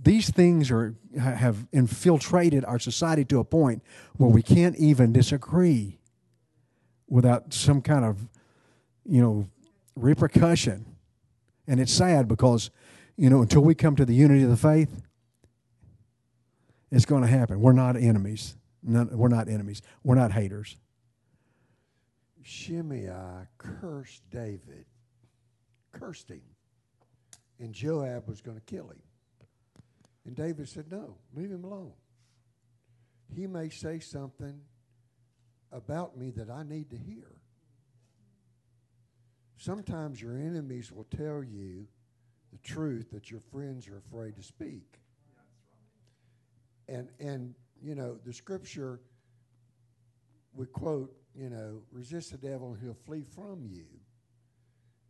these 0.00 0.30
things 0.30 0.70
are 0.70 0.94
have 1.18 1.66
infiltrated 1.72 2.64
our 2.64 2.78
society 2.78 3.24
to 3.26 3.38
a 3.38 3.44
point 3.44 3.82
where 4.16 4.30
we 4.30 4.42
can't 4.42 4.76
even 4.76 5.12
disagree 5.12 5.98
without 7.08 7.52
some 7.52 7.80
kind 7.80 8.04
of 8.04 8.28
you 9.04 9.20
know 9.20 9.46
repercussion. 9.94 10.86
And 11.66 11.80
it's 11.80 11.92
sad 11.92 12.28
because 12.28 12.70
you 13.16 13.30
know 13.30 13.42
until 13.42 13.62
we 13.62 13.74
come 13.74 13.96
to 13.96 14.04
the 14.04 14.14
unity 14.14 14.42
of 14.42 14.50
the 14.50 14.56
faith 14.56 15.02
it's 16.94 17.06
going 17.06 17.22
to 17.22 17.28
happen. 17.28 17.60
We're 17.60 17.72
not 17.72 17.96
enemies. 17.96 18.56
None, 18.84 19.08
we're 19.10 19.28
not 19.28 19.48
enemies. 19.48 19.82
We're 20.04 20.14
not 20.14 20.30
haters. 20.30 20.76
Shimei 22.42 23.08
cursed 23.58 24.22
David 24.30 24.84
cursed 25.98 26.30
him 26.30 26.42
and 27.58 27.72
Joab 27.72 28.28
was 28.28 28.40
going 28.40 28.58
to 28.58 28.64
kill 28.64 28.88
him 28.88 29.00
and 30.26 30.34
David 30.34 30.68
said, 30.68 30.90
No, 30.90 31.16
leave 31.34 31.50
him 31.50 31.64
alone. 31.64 31.92
He 33.34 33.46
may 33.46 33.68
say 33.68 33.98
something 33.98 34.60
about 35.72 36.16
me 36.16 36.30
that 36.30 36.50
I 36.50 36.62
need 36.62 36.90
to 36.90 36.96
hear. 36.96 37.40
Sometimes 39.56 40.20
your 40.20 40.36
enemies 40.36 40.92
will 40.92 41.06
tell 41.16 41.42
you 41.42 41.86
the 42.52 42.58
truth 42.58 43.10
that 43.12 43.30
your 43.30 43.40
friends 43.40 43.88
are 43.88 43.98
afraid 43.98 44.36
to 44.36 44.42
speak. 44.42 45.00
And 46.88 47.08
and 47.18 47.54
you 47.82 47.94
know, 47.94 48.18
the 48.24 48.32
scripture 48.32 49.00
we 50.54 50.66
quote, 50.66 51.12
you 51.34 51.50
know, 51.50 51.82
resist 51.90 52.30
the 52.30 52.38
devil 52.38 52.72
and 52.72 52.82
he'll 52.82 52.94
flee 52.94 53.24
from 53.34 53.66
you. 53.66 53.84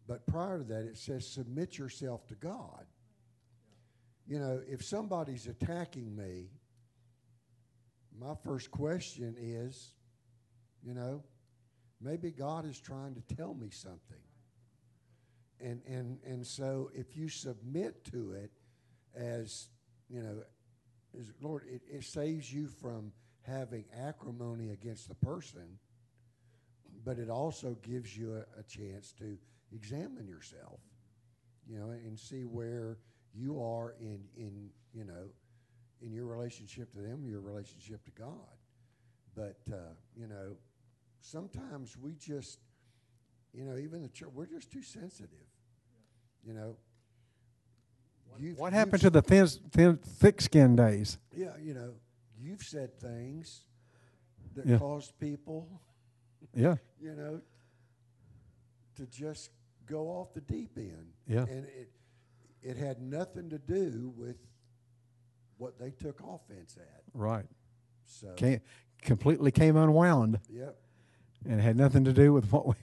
But 0.06 0.26
prior 0.26 0.58
to 0.58 0.64
that 0.64 0.84
it 0.84 0.98
says 0.98 1.26
submit 1.26 1.78
yourself 1.78 2.26
to 2.28 2.34
God 2.34 2.86
you 4.26 4.38
know, 4.38 4.60
if 4.66 4.82
somebody's 4.82 5.46
attacking 5.46 6.16
me, 6.16 6.48
my 8.18 8.34
first 8.44 8.70
question 8.70 9.34
is, 9.38 9.94
you 10.82 10.94
know, 10.94 11.22
maybe 12.00 12.30
God 12.30 12.64
is 12.64 12.80
trying 12.80 13.14
to 13.14 13.36
tell 13.36 13.54
me 13.54 13.68
something. 13.70 14.00
And 15.60 15.82
and 15.86 16.18
and 16.24 16.46
so 16.46 16.90
if 16.94 17.16
you 17.16 17.28
submit 17.28 18.04
to 18.12 18.32
it 18.32 18.50
as, 19.14 19.68
you 20.08 20.22
know, 20.22 20.42
as 21.18 21.30
Lord, 21.40 21.64
it, 21.70 21.82
it 21.88 22.04
saves 22.04 22.52
you 22.52 22.68
from 22.68 23.12
having 23.42 23.84
acrimony 23.94 24.70
against 24.70 25.08
the 25.08 25.14
person, 25.14 25.78
but 27.04 27.18
it 27.18 27.28
also 27.28 27.76
gives 27.82 28.16
you 28.16 28.34
a, 28.36 28.60
a 28.60 28.62
chance 28.62 29.12
to 29.18 29.36
examine 29.74 30.26
yourself, 30.26 30.80
you 31.66 31.78
know, 31.78 31.90
and 31.90 32.18
see 32.18 32.44
where 32.44 32.98
you 33.34 33.60
are 33.62 33.94
in 34.00 34.20
in 34.36 34.70
you 34.92 35.04
know 35.04 35.28
in 36.00 36.12
your 36.12 36.26
relationship 36.26 36.92
to 36.92 37.00
them, 37.00 37.24
your 37.24 37.40
relationship 37.40 38.04
to 38.04 38.10
God. 38.12 38.56
But 39.34 39.58
uh, 39.72 39.94
you 40.16 40.28
know, 40.28 40.56
sometimes 41.20 41.96
we 41.96 42.14
just 42.14 42.58
you 43.52 43.64
know 43.64 43.76
even 43.76 44.02
the 44.02 44.08
church 44.08 44.30
we're 44.34 44.46
just 44.46 44.70
too 44.70 44.82
sensitive. 44.82 45.48
You 46.46 46.54
know. 46.54 46.76
You've, 48.36 48.58
what 48.58 48.72
happened 48.72 49.00
to 49.02 49.10
the 49.10 49.22
thin, 49.22 49.46
thin 49.46 49.96
thick-skinned 49.96 50.76
days? 50.76 51.18
Yeah, 51.32 51.52
you 51.62 51.72
know, 51.72 51.92
you've 52.36 52.64
said 52.64 52.98
things 52.98 53.60
that 54.56 54.66
yeah. 54.66 54.78
caused 54.78 55.16
people, 55.20 55.68
yeah, 56.52 56.74
you 57.00 57.14
know, 57.14 57.40
to 58.96 59.06
just 59.06 59.50
go 59.86 60.08
off 60.08 60.34
the 60.34 60.40
deep 60.40 60.72
end. 60.76 61.12
Yeah, 61.26 61.42
and 61.42 61.66
it 61.66 61.90
it 62.62 62.76
had 62.76 63.00
nothing 63.00 63.50
to 63.50 63.58
do 63.58 64.12
with 64.16 64.36
what 65.58 65.78
they 65.78 65.90
took 65.90 66.20
offense 66.20 66.76
at. 66.78 67.02
Right. 67.12 67.46
So 68.06 68.32
came, 68.34 68.60
completely 69.02 69.50
came 69.50 69.76
unwound. 69.76 70.40
Yep. 70.50 70.76
And 71.48 71.60
it 71.60 71.62
had 71.62 71.76
nothing 71.76 72.04
to 72.04 72.12
do 72.12 72.32
with 72.32 72.50
what 72.52 72.66
we. 72.66 72.74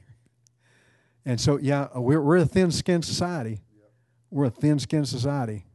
And 1.25 1.39
so, 1.39 1.57
yeah, 1.57 1.87
we're 1.95 2.21
we're 2.21 2.37
a 2.37 2.45
thin-skinned 2.45 3.05
society. 3.05 3.61
Yep. 3.75 3.91
We're 4.29 4.45
a 4.45 4.49
thin-skinned 4.49 5.07
society. 5.07 5.65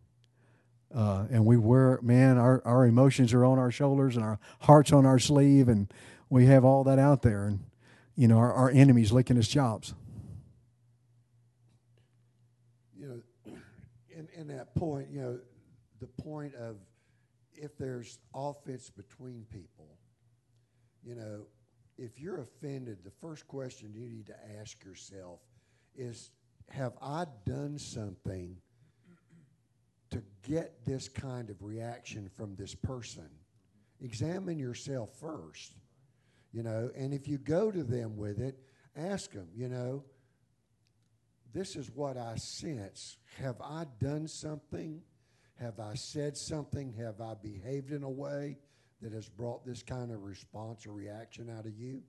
Uh, 0.95 1.27
and 1.31 1.45
we 1.45 1.57
wear, 1.57 2.01
man, 2.01 2.39
our, 2.39 2.63
our 2.65 2.87
emotions 2.87 3.35
are 3.35 3.45
on 3.45 3.59
our 3.59 3.71
shoulders 3.71 4.17
and 4.17 4.25
our 4.25 4.39
hearts 4.61 4.93
on 4.93 5.05
our 5.05 5.19
sleeve, 5.19 5.69
and 5.69 5.93
we 6.31 6.47
have 6.47 6.65
all 6.65 6.85
that 6.85 6.99
out 6.99 7.23
there. 7.23 7.45
And, 7.45 7.61
you 8.15 8.27
know, 8.29 8.39
our, 8.39 8.53
our 8.53 8.71
enemies 8.71 9.13
licking 9.13 9.37
his 9.37 9.49
chops. 9.49 9.95
In 14.37 14.49
that 14.49 14.75
point, 14.75 15.09
you 15.11 15.21
know, 15.21 15.39
the 16.01 16.07
point 16.07 16.55
of 16.55 16.77
if 17.55 17.77
there's 17.79 18.19
offense 18.35 18.91
between 18.91 19.47
people, 19.51 19.97
you 21.03 21.15
know, 21.15 21.47
if 21.97 22.21
you're 22.21 22.41
offended, 22.41 22.99
the 23.05 23.11
first 23.11 23.49
question 23.49 23.93
you 23.95 24.09
need 24.09 24.27
to 24.27 24.37
ask 24.61 24.85
yourself 24.85 25.41
is 25.97 26.31
Have 26.69 26.93
I 27.01 27.25
done 27.47 27.79
something 27.79 28.57
to 30.11 30.23
get 30.43 30.85
this 30.85 31.09
kind 31.09 31.51
of 31.51 31.63
reaction 31.63 32.29
from 32.29 32.55
this 32.57 32.75
person, 32.75 33.29
examine 34.01 34.59
yourself 34.59 35.11
first. 35.21 35.75
You 36.53 36.63
know, 36.63 36.91
and 36.97 37.13
if 37.13 37.29
you 37.29 37.39
go 37.39 37.71
to 37.71 37.83
them 37.83 38.17
with 38.17 38.41
it, 38.41 38.59
ask 38.97 39.33
them, 39.33 39.49
you 39.55 39.69
know, 39.69 40.05
this 41.53 41.77
is 41.77 41.91
what 41.91 42.17
I 42.17 42.37
sense. 42.37 43.17
Have 43.39 43.61
I 43.61 43.87
done 44.01 44.29
something? 44.29 45.03
Have 45.61 45.81
I 45.81 45.95
said 45.95 46.37
something? 46.37 46.93
Have 46.95 47.21
I 47.21 47.35
behaved 47.35 47.93
in 47.93 48.03
a 48.03 48.11
way 48.11 48.59
that 49.01 49.13
has 49.13 49.29
brought 49.29 49.65
this 49.65 49.83
kind 49.83 50.11
of 50.13 50.23
response 50.23 50.87
or 50.87 50.93
reaction 50.93 51.51
out 51.51 51.67
of 51.67 51.79
you? 51.79 52.03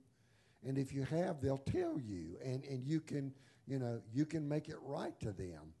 And 0.66 0.76
if 0.76 0.92
you 0.92 1.04
have, 1.04 1.40
they'll 1.40 1.58
tell 1.58 1.98
you, 1.98 2.36
and, 2.44 2.64
and 2.64 2.84
you 2.84 3.00
can, 3.00 3.32
you 3.66 3.78
know, 3.78 4.00
you 4.12 4.26
can 4.26 4.48
make 4.48 4.68
it 4.68 4.76
right 4.82 5.18
to 5.20 5.32
them. 5.32 5.72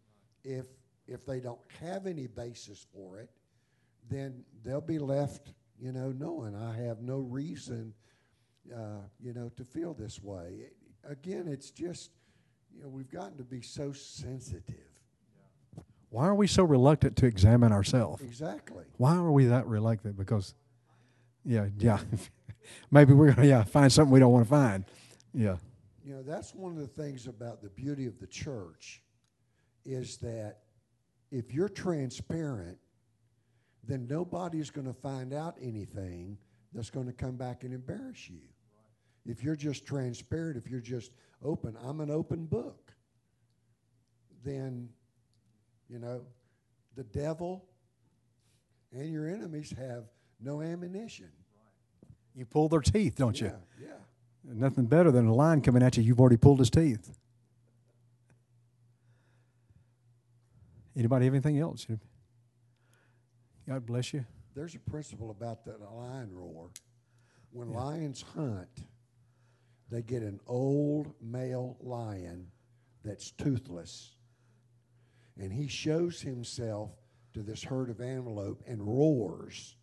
If 0.44 0.66
if 1.08 1.24
they 1.24 1.40
don't 1.40 1.58
have 1.80 2.06
any 2.06 2.26
basis 2.26 2.86
for 2.94 3.18
it, 3.18 3.30
then 4.10 4.44
they'll 4.62 4.80
be 4.80 4.98
left, 4.98 5.52
you 5.80 5.90
know, 5.90 6.12
knowing 6.12 6.54
I 6.54 6.76
have 6.84 7.00
no 7.00 7.18
reason, 7.18 7.94
uh, 8.72 9.00
you 9.18 9.32
know, 9.32 9.50
to 9.56 9.64
feel 9.64 9.94
this 9.94 10.22
way. 10.22 10.68
Again, 11.08 11.48
it's 11.48 11.70
just, 11.70 12.10
you 12.74 12.82
know, 12.82 12.88
we've 12.88 13.10
gotten 13.10 13.36
to 13.38 13.44
be 13.44 13.60
so 13.60 13.92
sensitive. 13.92 14.74
Why 16.10 16.26
are 16.26 16.34
we 16.34 16.46
so 16.46 16.64
reluctant 16.64 17.16
to 17.16 17.26
examine 17.26 17.72
ourselves? 17.72 18.22
Exactly. 18.22 18.84
Why 18.96 19.16
are 19.16 19.30
we 19.30 19.46
that 19.46 19.66
reluctant? 19.66 20.16
Because, 20.16 20.54
yeah, 21.44 21.66
yeah, 21.78 21.98
maybe 22.90 23.12
we're 23.12 23.32
gonna 23.32 23.46
yeah 23.46 23.64
find 23.64 23.92
something 23.92 24.12
we 24.12 24.20
don't 24.20 24.32
want 24.32 24.44
to 24.46 24.50
find. 24.50 24.84
Yeah, 25.34 25.56
You 26.04 26.14
know, 26.14 26.22
that's 26.22 26.54
one 26.54 26.72
of 26.72 26.78
the 26.78 26.86
things 26.86 27.26
about 27.26 27.62
the 27.62 27.68
beauty 27.68 28.06
of 28.06 28.18
the 28.18 28.26
church 28.26 29.02
is 29.84 30.16
that 30.18 30.60
if 31.30 31.52
you're 31.52 31.68
transparent, 31.68 32.78
then 33.86 34.06
nobody's 34.08 34.70
going 34.70 34.86
to 34.86 34.94
find 34.94 35.32
out 35.32 35.56
anything 35.60 36.38
that's 36.72 36.90
going 36.90 37.06
to 37.06 37.12
come 37.12 37.36
back 37.36 37.64
and 37.64 37.72
embarrass 37.74 38.28
you. 38.28 38.40
If 39.28 39.44
you're 39.44 39.56
just 39.56 39.84
transparent, 39.84 40.56
if 40.56 40.70
you're 40.70 40.80
just 40.80 41.12
open, 41.44 41.76
I'm 41.84 42.00
an 42.00 42.10
open 42.10 42.46
book, 42.46 42.92
then, 44.42 44.88
you 45.88 45.98
know, 45.98 46.22
the 46.96 47.04
devil 47.04 47.66
and 48.92 49.12
your 49.12 49.28
enemies 49.28 49.74
have 49.78 50.04
no 50.40 50.62
ammunition. 50.62 51.28
you 52.34 52.46
pull 52.46 52.70
their 52.70 52.80
teeth, 52.80 53.16
don't 53.16 53.38
yeah, 53.38 53.48
you? 53.48 53.86
Yeah. 53.86 54.54
Nothing 54.54 54.86
better 54.86 55.10
than 55.10 55.26
a 55.26 55.34
lion 55.34 55.60
coming 55.60 55.82
at 55.82 55.98
you. 55.98 56.02
You've 56.02 56.20
already 56.20 56.38
pulled 56.38 56.60
his 56.60 56.70
teeth. 56.70 57.18
Anybody 60.96 61.26
have 61.26 61.34
anything 61.34 61.58
else? 61.58 61.86
God 63.68 63.84
bless 63.84 64.14
you. 64.14 64.24
There's 64.54 64.74
a 64.74 64.78
principle 64.78 65.30
about 65.30 65.64
the 65.66 65.76
lion 65.92 66.30
roar. 66.32 66.70
When 67.52 67.72
lions 67.72 68.24
hunt, 68.34 68.84
they 69.90 70.02
get 70.02 70.22
an 70.22 70.40
old 70.46 71.14
male 71.20 71.76
lion 71.80 72.48
that's 73.04 73.30
toothless. 73.30 74.14
And 75.40 75.52
he 75.52 75.68
shows 75.68 76.20
himself 76.20 76.90
to 77.34 77.42
this 77.42 77.62
herd 77.62 77.90
of 77.90 78.00
antelope 78.00 78.62
and 78.66 78.82
roars. 78.82 79.76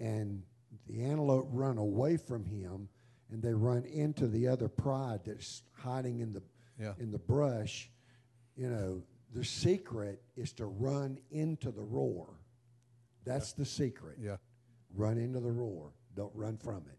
And 0.00 0.42
the 0.88 1.04
antelope 1.04 1.48
run 1.50 1.78
away 1.78 2.16
from 2.16 2.44
him 2.44 2.88
and 3.30 3.42
they 3.42 3.54
run 3.54 3.84
into 3.84 4.26
the 4.26 4.48
other 4.48 4.68
pride 4.68 5.20
that's 5.24 5.62
hiding 5.72 6.20
in 6.20 6.32
the 6.32 6.42
Yeah. 6.78 6.94
in 6.98 7.10
the 7.10 7.18
brush. 7.18 7.90
You 8.56 8.68
know, 8.68 9.02
the 9.32 9.44
secret 9.44 10.22
is 10.36 10.52
to 10.54 10.66
run 10.66 11.18
into 11.30 11.70
the 11.70 11.82
roar. 11.82 12.38
That's 13.24 13.52
the 13.52 13.64
secret. 13.64 14.18
Yeah. 14.18 14.36
Run 14.94 15.16
into 15.18 15.40
the 15.40 15.52
roar. 15.52 15.92
Don't 16.14 16.34
run 16.34 16.56
from 16.58 16.86
it. 16.88 16.98